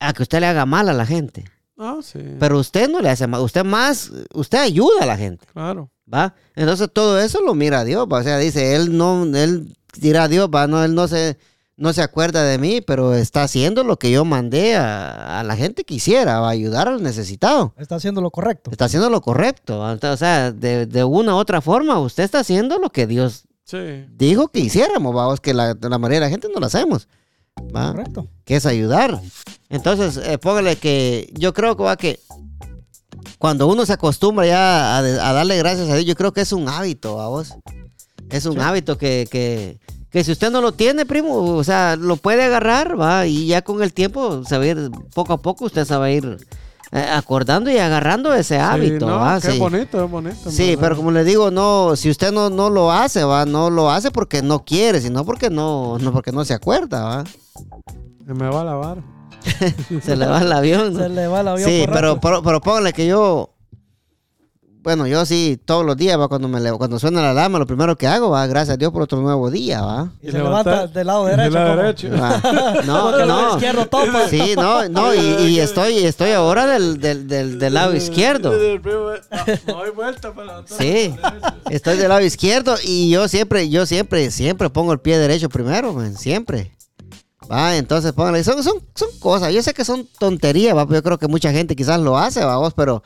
[0.00, 1.44] a que usted le haga mal a la gente.
[1.78, 2.20] Ah, sí.
[2.40, 5.90] Pero usted no le hace mal, usted más, usted ayuda a la gente, claro.
[6.12, 6.34] ¿va?
[6.54, 8.20] Entonces todo eso lo mira a Dios, ¿va?
[8.20, 10.66] o sea, dice, él no, él dirá a Dios, ¿va?
[10.66, 11.36] No, él no se,
[11.76, 15.56] no se acuerda de mí, pero está haciendo lo que yo mandé a, a la
[15.56, 17.74] gente que hiciera, va a ayudar al necesitado.
[17.76, 18.70] Está haciendo lo correcto.
[18.70, 19.80] Está haciendo lo correcto.
[19.80, 24.06] O sea, de, de una u otra forma, usted está haciendo lo que Dios Sí.
[24.10, 27.08] dijo que hiciéramos, vamos, que la, la mayoría de la gente no lo hacemos.
[27.74, 27.90] ¿va?
[27.92, 28.28] Correcto.
[28.44, 29.20] que es ayudar.
[29.68, 32.20] Entonces, eh, póngale que yo creo que va que
[33.38, 36.68] cuando uno se acostumbra ya a, darle gracias a Dios, yo creo que es un
[36.68, 37.54] hábito, a vos.
[38.30, 39.78] Es un hábito que, que,
[40.16, 43.60] que si usted no lo tiene, primo, o sea, lo puede agarrar, va, y ya
[43.60, 46.38] con el tiempo ir, poco a poco usted se va a ir
[46.90, 49.58] eh, acordando y agarrando ese hábito, sí, no, va, qué sí.
[49.58, 50.50] bonito, es bonito.
[50.50, 50.80] Sí, verdad.
[50.80, 54.10] pero como le digo, no, si usted no, no lo hace, va, no lo hace
[54.10, 57.24] porque no quiere, sino porque no, no porque no se acuerda, va.
[58.26, 59.02] Se me va a lavar.
[60.02, 60.94] Se le va el avión.
[60.94, 61.00] ¿no?
[61.00, 63.50] Se le va el avión Sí, por pero, pero, pero póngale que yo.
[64.86, 67.66] Bueno, yo sí, todos los días, va, cuando me levo- cuando suena la alarma, lo
[67.66, 70.12] primero que hago, va, gracias a Dios por otro nuevo día, va.
[70.22, 71.42] Y se levanta del lado derecho.
[71.42, 72.08] Del lado derecho.
[72.12, 72.40] Va.
[72.86, 73.50] No, no.
[73.56, 74.28] izquierdo topa.
[74.30, 75.18] Sí, no, no, y,
[75.48, 78.52] y estoy, estoy ahora del, del, del, del lado izquierdo.
[78.52, 80.78] No doy vuelta para levantar.
[80.78, 81.12] Sí,
[81.68, 85.94] estoy del lado izquierdo y yo siempre, yo siempre, siempre pongo el pie derecho primero,
[85.94, 86.70] man, siempre.
[87.50, 91.18] Va, entonces póngale, son, son, son cosas, yo sé que son tonterías, va, yo creo
[91.18, 93.02] que mucha gente quizás lo hace, vamos, pero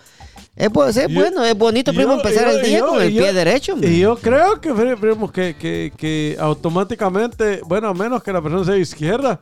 [0.60, 3.02] es, bu- es Yo- bueno, es bonito, primo, yo- empezar yo- el día yo- con
[3.02, 3.76] el yo- pie derecho.
[3.76, 3.84] man.
[3.92, 8.64] Y yo creo que, primo, que, que, que automáticamente, bueno, a menos que la persona
[8.64, 9.40] sea izquierda,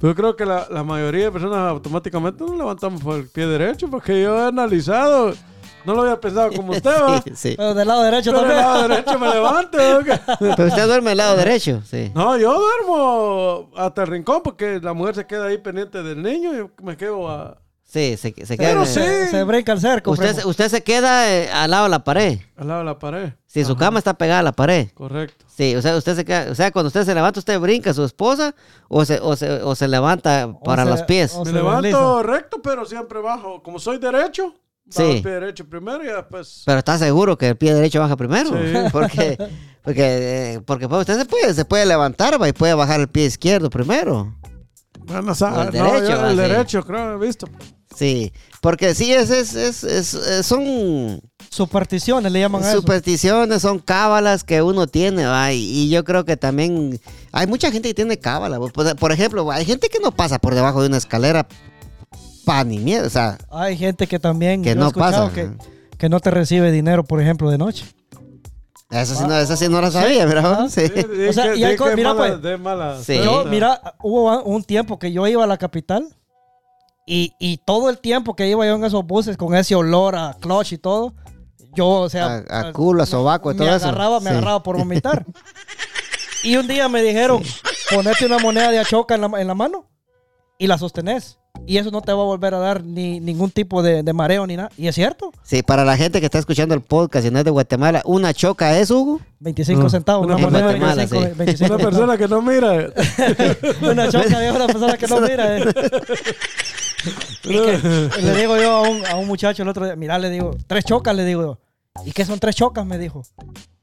[0.00, 3.46] pero yo creo que la, la mayoría de personas automáticamente nos levantamos por el pie
[3.46, 5.32] derecho, porque yo he analizado,
[5.84, 7.20] no lo había pensado como usted, ¿va?
[7.22, 7.54] Sí, sí.
[7.56, 8.60] Pero del lado derecho Pero también.
[8.60, 9.78] lado derecho me levanto.
[10.56, 12.10] Pero usted duerme al lado derecho, sí.
[12.14, 16.50] No, yo duermo hasta el rincón porque la mujer se queda ahí pendiente del niño
[16.54, 17.58] y me quedo a...
[17.92, 18.68] Sí, se, se queda.
[18.68, 19.00] Pero en- sí.
[19.32, 20.12] Se, brinca el cerco.
[20.12, 20.48] Usted, primo.
[20.50, 22.38] usted se queda eh, al lado de la pared.
[22.56, 23.32] al lado de la pared.
[23.46, 24.88] Si su Ajá, cama está pegada a la pared.
[24.94, 25.44] Correcto.
[25.48, 27.94] Sí, o sea, usted se queda, o sea, cuando usted se levanta, usted brinca a
[27.94, 28.54] su esposa
[28.88, 31.34] o se, o se, o se levanta para los pies.
[31.34, 32.22] o Me levanto desliza.
[32.22, 33.60] recto, pero siempre bajo.
[33.60, 34.54] Como soy derecho,
[34.88, 35.02] Sí.
[35.02, 36.62] bajo el pie derecho primero y después...
[36.66, 38.50] Pero está seguro que el pie derecho baja primero.
[38.50, 38.88] Sí.
[38.92, 39.36] Porque,
[39.82, 40.02] porque,
[40.54, 43.24] eh, porque pues, usted se puede, se puede levantar va, y puede bajar el pie
[43.26, 44.32] izquierdo primero.
[45.00, 46.36] Bueno, sa- el no, derecho, yo el sí.
[46.42, 47.48] derecho, creo, he visto.
[47.94, 51.20] Sí, porque sí, es, es, es, es- es- son
[51.50, 52.80] Supersticiones le llaman a eso.
[52.80, 57.00] supersticiones, son cábalas que uno tiene, va, y, y yo creo que también
[57.32, 58.58] hay mucha gente que tiene cábala.
[58.58, 58.68] va.
[58.68, 61.48] Por, por ejemplo, hay gente que no pasa por debajo de una escalera
[62.44, 65.30] pa ni miedo, o sea, Hay gente que también que no pasa.
[65.34, 65.50] que,
[65.98, 67.84] que no te recibe dinero, por ejemplo, de noche.
[68.90, 70.58] Eso sí, no, eso sí no lo sabía, ¿verdad?
[70.62, 70.82] Ah, Sí.
[71.28, 73.18] O sea, que- y hay que mira, mala- pues, de mala Sí.
[73.22, 76.08] Yo, mira, hubo un tiempo que yo iba a la capital
[77.12, 80.36] y, y todo el tiempo que iba yo en esos buses con ese olor a
[80.40, 81.14] clutch y todo,
[81.74, 83.88] yo, o sea, A- a culo, a sobaco y me todo eso.
[83.88, 84.36] agarraba, me Sí.
[84.36, 85.24] agarraba por vomitar.
[86.44, 87.42] y un día me dijeron,
[87.94, 89.86] ponete una moneda de achoca en la, en la mano
[90.58, 91.36] y la sostenés.
[91.66, 94.46] Y eso no te va a volver a dar ni ningún tipo de, de mareo
[94.46, 94.70] ni nada.
[94.78, 97.44] Y es cierto, Sí, para la gente que está escuchando el podcast y no es
[97.44, 99.20] de Guatemala, ¿una choca es, Hugo?
[99.40, 101.38] 25 No, centavos, una una moneda de Guatemala, 25, sí.
[101.38, 102.72] 25 Una persona que no mira.
[103.82, 105.58] una choca de una persona que no mira.
[105.58, 105.64] eh.
[107.42, 107.78] Que
[108.22, 110.84] le digo yo a un, a un muchacho el otro día, mira, le digo, tres
[110.84, 111.58] chocas, le digo yo.
[112.04, 112.84] ¿Y qué son tres chocas?
[112.86, 113.22] Me dijo.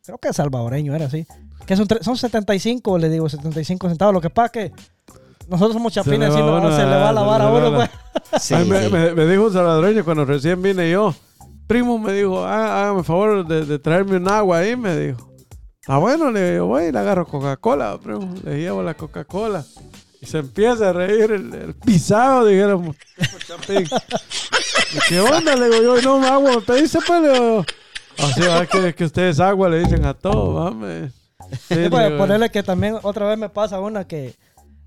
[0.05, 1.25] Creo que es salvadoreño, era así.
[1.65, 4.13] ¿Qué son, son 75, le digo, 75 centavos.
[4.13, 4.71] Lo que pasa es que
[5.49, 7.89] nosotros somos chapines y no- se le va a lavar a uno, pues.
[8.41, 8.91] Sí, Ay, me, sí.
[8.91, 11.13] me- me dijo un salvadoreño cuando recién vine yo.
[11.67, 15.29] Primo me dijo, "Ah, hágame favor de, de traerme un agua ahí, me dijo.
[15.81, 18.33] Está bueno, le digo, voy y le agarro Coca-Cola, primo.
[18.45, 19.65] Le llevo la Coca-Cola.
[20.27, 22.95] Se empieza a reír el, el pisado, dijéramos.
[23.15, 23.87] tipo Chapín.
[24.93, 25.55] ¿Y ¿Qué onda?
[25.55, 27.65] Le digo yo, no, agua, me pediste, pues, digo.
[28.17, 31.09] Así va, que, que ustedes agua le dicen a todo, vame.
[31.69, 34.35] Sí, Sí, pues, ponerle que también otra vez me pasa una que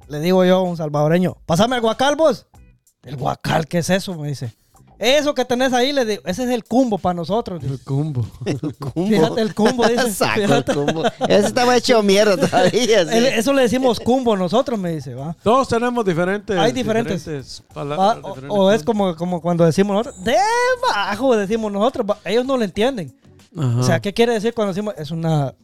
[0.08, 2.46] le digo yo a un salvadoreño, pásame el guacal vos.
[3.02, 4.14] El guacal, ¿qué es eso?
[4.16, 4.52] Me dice.
[5.00, 7.62] Eso que tenés ahí, le digo, ese es el cumbo para nosotros.
[7.62, 7.72] dice.
[7.80, 8.26] El cumbo.
[8.92, 9.08] Cumbo.
[9.08, 10.10] Fíjate el cumbo, dice.
[10.12, 11.04] Saco el cumbo.
[11.26, 13.06] Ese estaba hecho mierda todavía.
[13.10, 13.16] sí.
[13.34, 15.34] Eso le decimos cumbo nosotros, me dice, va.
[15.42, 16.54] Todos tenemos diferentes.
[16.54, 17.62] Hay diferentes.
[17.72, 18.18] palabras.
[18.22, 22.58] o, diferentes o es como, como cuando decimos nosotros, debajo decimos nosotros, va, ellos no
[22.58, 23.10] lo entienden.
[23.56, 23.80] Ajá.
[23.80, 24.94] O sea, ¿qué quiere decir cuando decimos?
[24.98, 25.54] Es una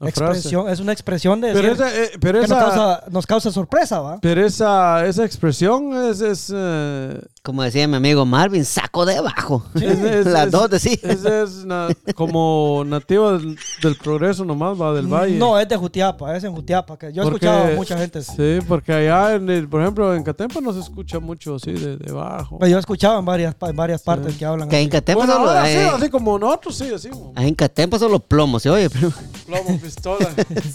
[0.00, 3.26] expresión, es una expresión de Pero decir esa, eh, pero que nos, esa, causa, nos
[3.26, 4.18] causa sorpresa, ¿va?
[4.20, 9.62] pero esa, esa expresión es, es, eh, Como decía mi amigo Marvin, saco debajo.
[9.76, 10.98] es- es- Las es- dos decía.
[11.04, 11.86] es- es na-
[12.16, 15.38] como nativa del, del progreso nomás, va, del valle.
[15.38, 16.98] No, es de Jutiapa, es en Jutiapa.
[16.98, 18.20] Que yo he escuchado a mucha gente.
[18.20, 21.96] Sí, porque allá, en el- por ejemplo, en Catempa no se escucha mucho así de,
[21.96, 22.58] de bajo.
[22.66, 24.68] Yo he escuchado en varias, en varias partes que hablan.
[24.68, 24.90] Que en así.
[24.90, 27.08] Catempa Bueno, solo, ahora sí, eh, así como nosotros, sí, así.
[27.10, 28.90] como en Catempa solo plomos, ¿se oye?
[28.90, 29.12] primo?
[29.46, 30.28] Plomo, pistola,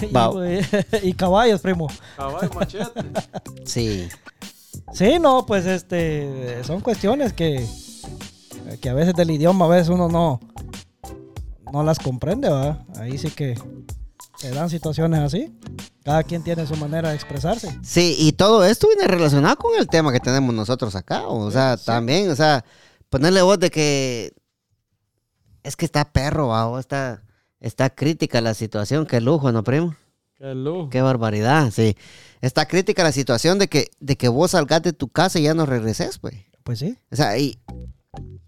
[1.02, 1.88] y, y caballos, primo.
[2.16, 3.00] caballo, machete.
[3.64, 4.08] Sí.
[4.92, 7.66] Sí, no, pues este, son cuestiones que,
[8.80, 10.40] que a veces del idioma, a veces uno no,
[11.72, 12.84] no las comprende, ¿va?
[12.96, 13.54] Ahí sí que...
[14.42, 15.56] Se dan situaciones así.
[16.04, 17.78] Cada quien tiene su manera de expresarse.
[17.84, 21.28] Sí, y todo esto viene relacionado con el tema que tenemos nosotros acá.
[21.28, 22.64] O sea, también, o sea,
[23.08, 24.32] ponerle voz de que
[25.62, 26.80] es que está perro, ¿va?
[26.80, 27.22] está,
[27.60, 29.06] está crítica la situación.
[29.06, 29.94] Qué lujo, ¿no, primo?
[30.34, 30.90] Qué lujo.
[30.90, 31.96] Qué barbaridad, sí.
[32.42, 35.54] Está crítica la situación de que, de que vos salgas de tu casa y ya
[35.54, 36.34] no regreses, pues.
[36.64, 36.96] Pues sí.
[37.10, 37.58] O sea, y,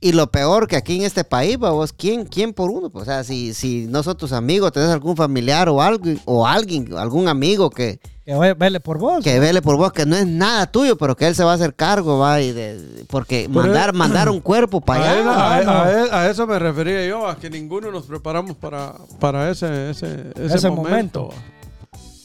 [0.01, 2.91] y lo peor que aquí en este país, va, vos, ¿quién, quién por uno?
[2.91, 6.47] Pues, o sea, si, si no son tus amigos, tenés algún familiar o algo, o
[6.47, 9.23] alguien, algún amigo que, Que ve- vele por vos.
[9.25, 11.55] que vele por vos, que no es nada tuyo, pero que él se va a
[11.55, 15.21] hacer cargo, va, y de, porque Pero mandar, él- mandar un cuerpo para A, allá.
[15.59, 15.71] a- no.
[15.83, 19.91] a él- a eso me refería yo, a que ninguno nos preparamos para, para ese,
[19.91, 21.31] ese, ese, Ese momento.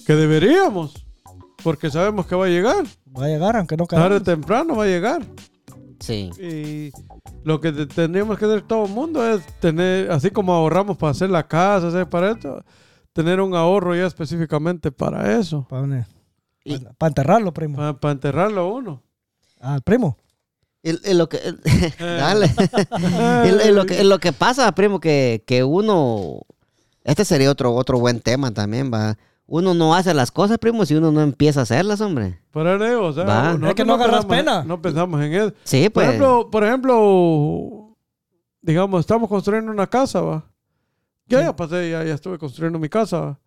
[0.06, 1.06] Que deberíamos,
[1.64, 2.84] porque sabemos que va a llegar.
[3.18, 4.24] Va a llegar, aunque no Tarde o caigamos.
[4.24, 5.22] temprano va a llegar.
[6.00, 6.30] Sí.
[6.40, 6.92] Y
[7.44, 11.12] lo que te- tendríamos que hacer todo el mundo es tener, así como ahorramos para
[11.12, 12.64] hacer la casa, hacer para esto,
[13.14, 16.08] tener un ahorro ya específicamente para eso, Para,
[16.64, 17.98] Y- enterrarlo, primo.
[18.00, 19.04] para, enterrarlo a uno.
[19.60, 20.18] Al primo.
[20.84, 21.40] Lo que,
[22.00, 22.50] dale.
[23.74, 26.42] lo que, lo que pasa, primo, que, que uno,
[27.04, 29.18] este sería otro, otro buen tema también, va.
[29.52, 32.40] Uno no hace las cosas, primo, si uno no empieza a hacerlas, hombre.
[32.52, 34.64] Por eso, o sea, nosotros Es que no agarras pensamos- pena.
[34.64, 35.54] No pensamos en eso.
[35.64, 36.08] Sí, Por pues.
[36.08, 37.96] ejemplo, por ejemplo,
[38.62, 40.46] digamos, estamos construyendo una casa, va.
[41.26, 43.40] Yo ya pasé, ya, ya estuve construyendo mi casa, va.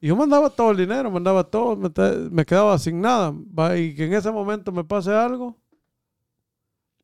[0.00, 3.76] Y yo mandaba todo el dinero, mandaba todo, me, quedaba sin nada, va.
[3.76, 5.56] Y que en ese momento me pase algo.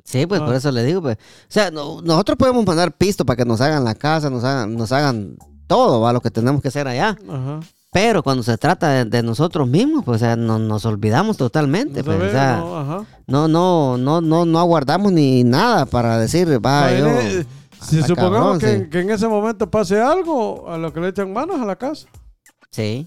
[0.05, 0.47] Sí, pues Ah.
[0.47, 1.17] por eso le digo, pues.
[1.17, 1.19] O
[1.49, 4.93] sea, no- nosotros podemos mandar pisto para que nos hagan la casa, nos hagan, nos
[4.93, 7.17] hagan todo, va, lo que tenemos que hacer allá.
[7.29, 7.61] Ajá.
[7.93, 12.01] Pero cuando se trata de, de nosotros mismos, pues, o sea, no- nos olvidamos totalmente,
[12.03, 12.23] No pues.
[12.23, 12.57] o sea,
[13.27, 17.09] no, no, no, no, aguardamos ni nada para decir, va, yo.
[17.09, 17.47] e-
[17.83, 18.91] si Ah, supongamos cabrón, que, sí.
[18.91, 22.07] que en ese momento pase algo, a lo que le echan manos a la casa.
[22.71, 23.07] Sí.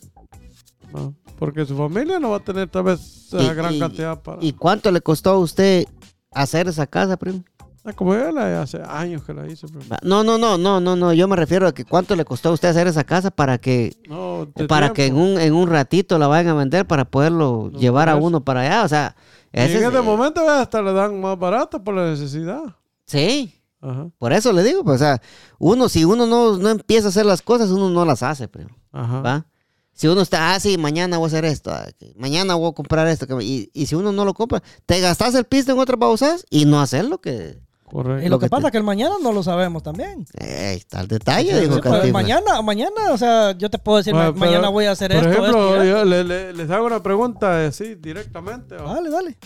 [1.40, 4.38] Porque su familia no va a tener tal vez Y- gran y- cantidad para...
[4.44, 5.86] ¿Y cuánto le costó a usted
[6.32, 7.44] hacer esa casa, primo?
[7.86, 9.68] Ah, como yo la hace años que la hice.
[9.68, 11.12] pero- Va, No, no, no, no, no, no.
[11.14, 13.98] Yo me refiero a que cuánto le costó a usted hacer esa casa para que,
[14.08, 17.70] No, de para que en un, en un ratito la vayan a vender para poderlo
[17.74, 18.28] No, llevar a por eso.
[18.28, 18.84] uno para allá.
[18.84, 19.16] O sea,
[19.52, 22.62] ese en es- este momento hasta le dan más barato por la necesidad.
[23.06, 25.22] Sí, Ajá, por eso le digo, pues, o sea,
[25.60, 28.70] uno, si uno no, no empieza a hacer las cosas, uno no las hace, primo.
[28.94, 29.20] ajá.
[29.22, 29.46] ¿Va?
[29.92, 33.06] Si uno está, ah, sí, mañana voy a hacer esto, ah, mañana voy a comprar
[33.10, 36.46] esto, y, y si uno no lo compra, te gastas el pisto en otras babosadas
[36.50, 37.60] y no hacer lo que...
[37.86, 38.24] Y Correcto.
[38.24, 40.26] lo Lo que que pasa te- es que el mañana no lo sabemos también.
[40.40, 42.12] Eh, está el detalle, Sí, dijo pues, Cantinflas.
[42.14, 45.12] mañana, mañana, o sea, yo te puedo decir, Bueno, ma- pero, mañana voy a hacer
[45.12, 48.76] Por esto, ejemplo, esto y yo le- le- les hago una pregunta así directamente.
[48.78, 48.96] ¿va?
[48.96, 49.38] Dale, dale.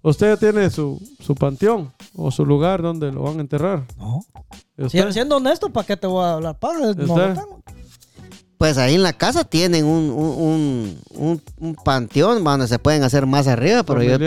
[0.00, 3.82] ¿Usted tiene su, su panteón o su lugar donde lo van a enterrar?
[3.98, 4.20] No.
[4.76, 4.88] ¿Y?
[4.90, 6.78] Si- siendo honesto, ¿para qué te voy a hablar paja?
[6.78, 6.94] No lo
[7.34, 7.57] tengo.
[8.58, 13.04] Pues ahí en la casa tienen un, un, un, un- un panteón donde se pueden
[13.04, 14.18] hacer más arriba, pero yo,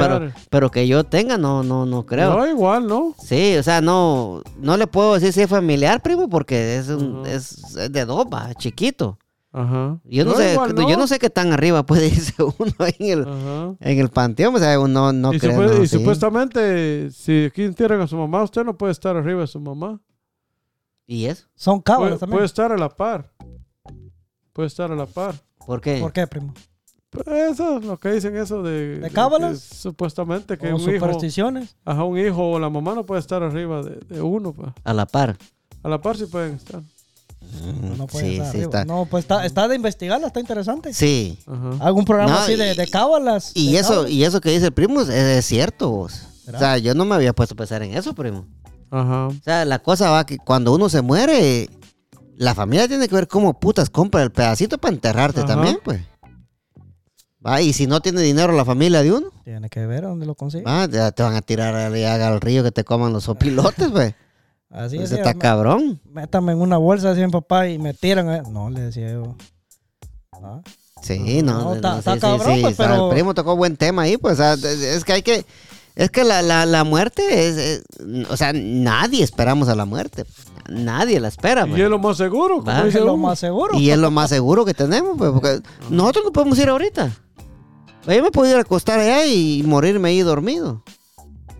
[0.49, 2.37] pero, que yo tenga, no, no, no creo.
[2.37, 3.13] No, igual, ¿no?
[3.21, 7.17] Sí, o sea, no, no le puedo decir si es familiar, primo, porque es, un,
[7.17, 7.25] Ujú.
[7.25, 9.17] es, es de dos, va, chiquito.
[9.51, 9.99] Ajá.
[10.05, 13.21] Yo no, sé, igual, yo no sé qué tan arriba puede irse uno en el,
[13.27, 13.75] Ajá.
[13.81, 15.97] en el panteón, o sea, uno no y, supu- no, y sí.
[15.97, 19.99] supuestamente, si aquí entierran a su mamá, usted no puede estar arriba de su mamá.
[21.05, 21.47] ¿Y eso?
[21.53, 22.37] Son Puede, cábalas también.
[22.37, 23.29] puede estar a la par.
[24.53, 25.35] Puede estar a la par.
[25.65, 25.99] ¿Por qué?
[25.99, 26.53] ¿Por qué, primo?
[27.09, 28.99] Pues eso es lo que dicen eso de...
[28.99, 29.59] ¿De cábalas?
[29.69, 31.75] que supuestamente que o un hijo, supersticiones.
[31.83, 34.53] ajá, un hijo o la mamá no puede estar arriba de, de uno.
[34.53, 34.69] pues.
[34.83, 35.37] A la par.
[35.83, 36.81] A la par sí pueden estar.
[37.97, 38.63] No puede sí, estar sí arriba.
[38.63, 38.85] está.
[38.85, 40.93] No, pues está, está de investigarla, está interesante.
[40.93, 41.37] Sí.
[41.47, 41.71] Ajá.
[41.85, 43.51] Algún programa No, así de, y- de cábalas.
[43.55, 44.11] Y de eso, cábalas.
[44.11, 45.91] y eso que dice el primo es, es cierto.
[45.91, 48.45] O sea, yo no me había puesto a pensar en eso, primo.
[48.89, 49.27] Ajá.
[49.27, 51.69] O sea, la cosa va que cuando uno se muere,
[52.41, 55.47] la familia tiene que ver cómo putas compra el pedacito para enterrarte Ajá.
[55.49, 56.01] también, pues.
[57.45, 60.35] Va, y si no tiene dinero la familia de uno, Tiene que ver dónde lo
[60.35, 60.63] consigue.
[60.63, 64.13] va, ya te van a tirar al, al río que te coman los sopilotes, pues.
[64.69, 65.11] Así Ese es.
[65.19, 65.99] está cabrón.
[66.05, 68.29] Métame en una bolsa, decía mi papá, y me tiran.
[68.31, 68.41] eh.
[68.49, 69.35] No, le decía yo.
[70.33, 70.61] Ah,
[71.01, 71.61] Sí, no.
[71.63, 74.17] No, está- sí, está sí, cabrón, sí, pues, pero- El primo tocó buen tema ahí,
[74.17, 74.33] pues.
[74.33, 75.45] o sea, es- es que hay que.
[75.95, 77.83] Es que la, la, la muerte es, es-
[78.29, 80.25] O sea, nadie esperamos a la muerte.
[80.71, 81.81] Nadie la espera, Y pues.
[81.81, 83.77] es lo más seguro, es lo más seguro.
[83.77, 87.11] Y es lo más seguro que tenemos, pues, porque nosotros no podemos ir ahorita.
[88.07, 90.83] Yo me puedo ir a acostar allá y morirme ahí dormido.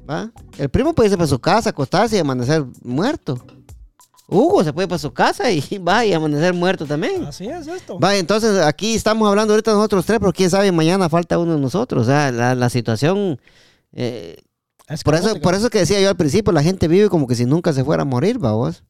[0.09, 0.32] ¿Va?
[0.57, 3.38] El primo puede irse para su casa, acostarse y amanecer muerto.
[4.28, 7.26] Hugo se puede ir para su casa y va y amanecer muerto también.
[7.26, 7.99] Así es esto.
[7.99, 11.59] Va, entonces aquí estamos hablando ahorita nosotros tres, pero quién sabe, mañana falta uno de
[11.59, 12.03] nosotros.
[12.03, 13.39] O sea, la, la situación.
[13.93, 14.38] eh,
[14.88, 17.36] Es por, eso, por eso que decía yo al principio, la gente vive como que
[17.36, 18.84] si nunca se fuera a morir, va vos.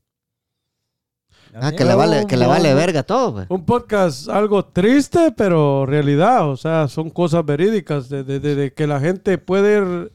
[1.53, 3.45] Ah, que le vale, que le vale verga todo, pues.
[3.49, 6.49] Un podcast algo triste, pero realidad.
[6.49, 10.09] O sea, son cosas verídicas de, de- de- de que la gente puede re-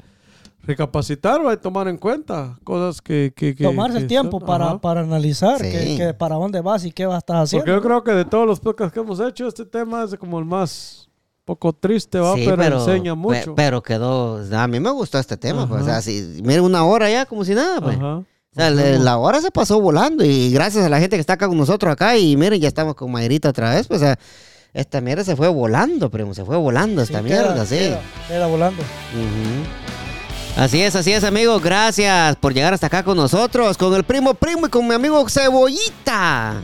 [0.62, 2.58] recapacitar o tomar en cuenta.
[2.64, 3.32] Cosas que...
[3.36, 5.70] que- que- Tomarse el que tiempo son- para, para analizar Sí.
[5.70, 7.64] que, que para dónde vas y qué vas a estar haciendo.
[7.64, 10.38] Porque yo creo que de todos los podcasts que hemos hecho, este tema es como
[10.38, 11.08] el más
[11.44, 12.34] poco triste, ¿va?
[12.34, 13.54] Sí, pero, enseña pe- mucho.
[13.54, 17.08] pero quedó, a mí me gustó este tema, pues, o sea, si, mira una hora
[17.08, 17.96] ya como si nada, pues.
[17.96, 18.22] Ajá.
[18.56, 21.46] O sea, la hora se pasó volando y gracias a la gente que está acá
[21.46, 24.18] con nosotros acá y miren, ya estamos con Mayrita otra vez, pues, o sea,
[24.72, 27.76] esta mierda se fue volando, primo, se fue volando esta Sí, mierda, queda- sí.
[27.76, 28.82] queda- queda volando.
[30.56, 31.62] Así es, así es, amigos.
[31.62, 35.28] Gracias por llegar hasta acá con nosotros, con el primo primo y con mi amigo
[35.28, 36.54] Cebollita.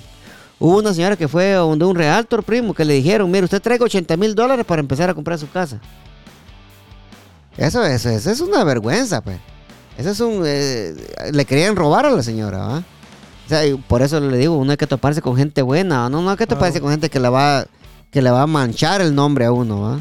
[0.60, 3.84] hubo una señora que fue donde un realtor primo que le dijeron, mire, usted traiga
[3.84, 5.82] 80 mil dólares para empezar a comprar su casa.
[7.58, 9.40] Eso, eso, eso es una vergüenza, pues.
[9.98, 10.44] Eso es un...
[10.46, 10.94] eh,
[11.34, 12.84] le querían robar a la señora, ¿va?
[13.48, 16.22] O sea, y por eso le digo, uno hay que toparse con gente buena, no,
[16.22, 16.84] no hay que toparse Claro.
[16.84, 17.66] con gente que le va
[18.12, 20.00] que le va a manchar el nombre a uno, ¿va?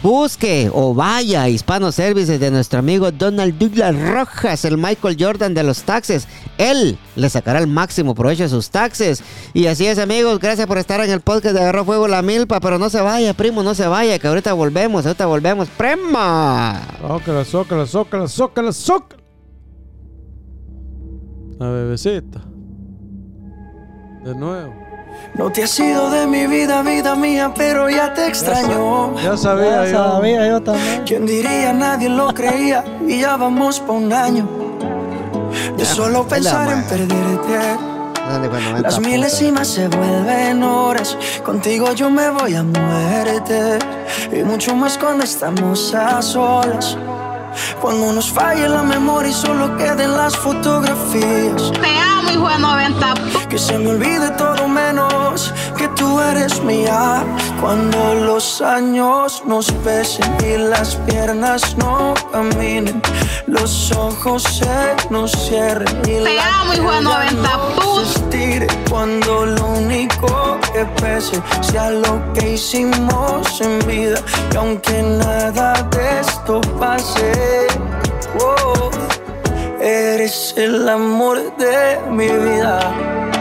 [0.02, 5.54] Busque o vaya a Hispano Services de nuestro amigo Donald Douglas Rojas, el Michael Jordan
[5.54, 6.26] de los taxes.
[6.58, 9.22] Él le sacará el máximo provecho de sus taxes.
[9.54, 10.40] Y así es, amigos.
[10.40, 12.62] Gracias por estar en el podcast de Agarró Fuego la Milpa.
[12.62, 15.68] Pero no se vaya, primo, no se vaya, que ahorita volvemos, ahorita volvemos.
[15.68, 16.82] ¡Prima!
[17.02, 19.24] Zócala, zócala, zócala, zócala, zócala.
[21.60, 22.42] La bebecita.
[24.24, 24.89] De nuevo.
[25.36, 29.16] No te has ido de mi vida, vida mía, pero ya te extraño.
[29.22, 30.14] Ya sabía Ya yo.
[30.16, 31.04] sabía yo también.
[31.08, 31.72] ¿Quién diría?
[31.72, 34.48] Nadie lo creía y ya vamos pa' un año.
[35.78, 37.60] De solo pensar en perderte.
[38.30, 41.18] Dale, 90 Las milésimas se vuelven horas.
[41.44, 43.80] Contigo yo me voy a muerte.
[44.32, 46.98] Y mucho más cuando estamos a solas.
[47.82, 51.72] Cuando nos falle la memoria y solo queden las fotografías.
[51.72, 53.14] Te amo, hijo de 90.
[53.50, 55.54] Que se me olvide todo menos
[56.00, 57.24] tú eres mía.
[57.62, 63.02] Cuando los años nos pesen y las piernas no caminen,
[63.48, 68.90] los ojos se nos cierren y Te la amo, hijo de piel ya 90 no.
[68.90, 74.20] Cuando lo único que pese sea lo que hicimos en vida.
[74.54, 77.68] Y aunque nada de esto pase,
[78.40, 78.90] oh,
[79.82, 82.80] eres el amor de mi vida.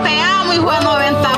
[0.02, 1.37] Te amo, hijo de 90 puta.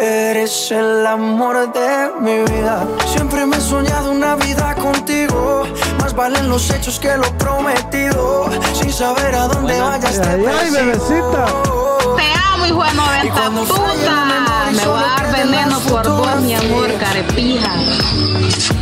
[0.00, 2.86] Eres el amor de mi vida.
[3.12, 5.64] Siempre me he soñado una vida contigo.
[6.00, 8.48] Más valen los hechos que lo prometido.
[8.72, 11.44] Sin saber a dónde vayas te Ay, bebecita.
[12.16, 14.70] Te amo, hijo de 90 puta.
[14.72, 17.70] Me voy a dar veneno por vos, mi amor, carepija.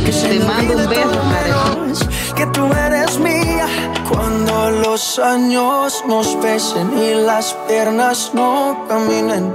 [0.05, 2.33] Te mando un beso, carepija.
[2.33, 3.48] que tú eres mía.
[4.09, 9.53] Cuando los años nos pesen y las piernas no caminen,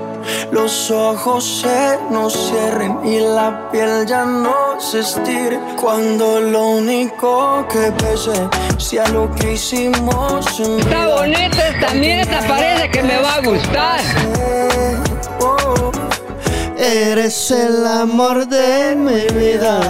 [0.52, 5.58] los ojos se nos cierren y la piel ya no se estire.
[5.80, 8.48] Cuando lo único que pese
[8.78, 14.00] sea lo que hicimos en Está bonita esta mierda, parece que me va a gustar.
[15.40, 15.90] Oh,
[16.78, 19.80] Eres el amor de mi vida.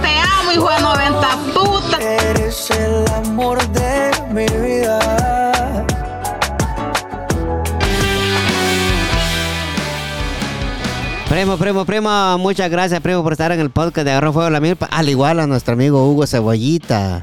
[0.00, 1.77] Te amo, hijo de 90 puta.
[4.38, 4.98] Mi vida.
[11.28, 14.60] Primo, primo, primo, muchas gracias, primo, por estar en el podcast de Agarró Fuego la
[14.60, 14.86] Milpa.
[14.86, 17.22] Al igual a nuestro amigo Hugo Cebollita,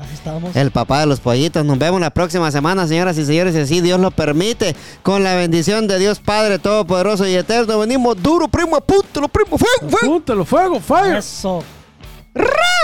[0.53, 1.65] el papá de los pollitos.
[1.65, 4.75] Nos vemos la próxima semana, señoras y señores, si así Dios lo permite.
[5.01, 7.79] Con la bendición de Dios Padre Todopoderoso y Eterno.
[7.79, 10.05] Venimos duro, primo, apúntalo, primo, fuego, fuego.
[10.05, 11.17] Apúntalo, fuego, fire.
[11.17, 11.63] Eso.
[12.35, 12.74] ¡Ra!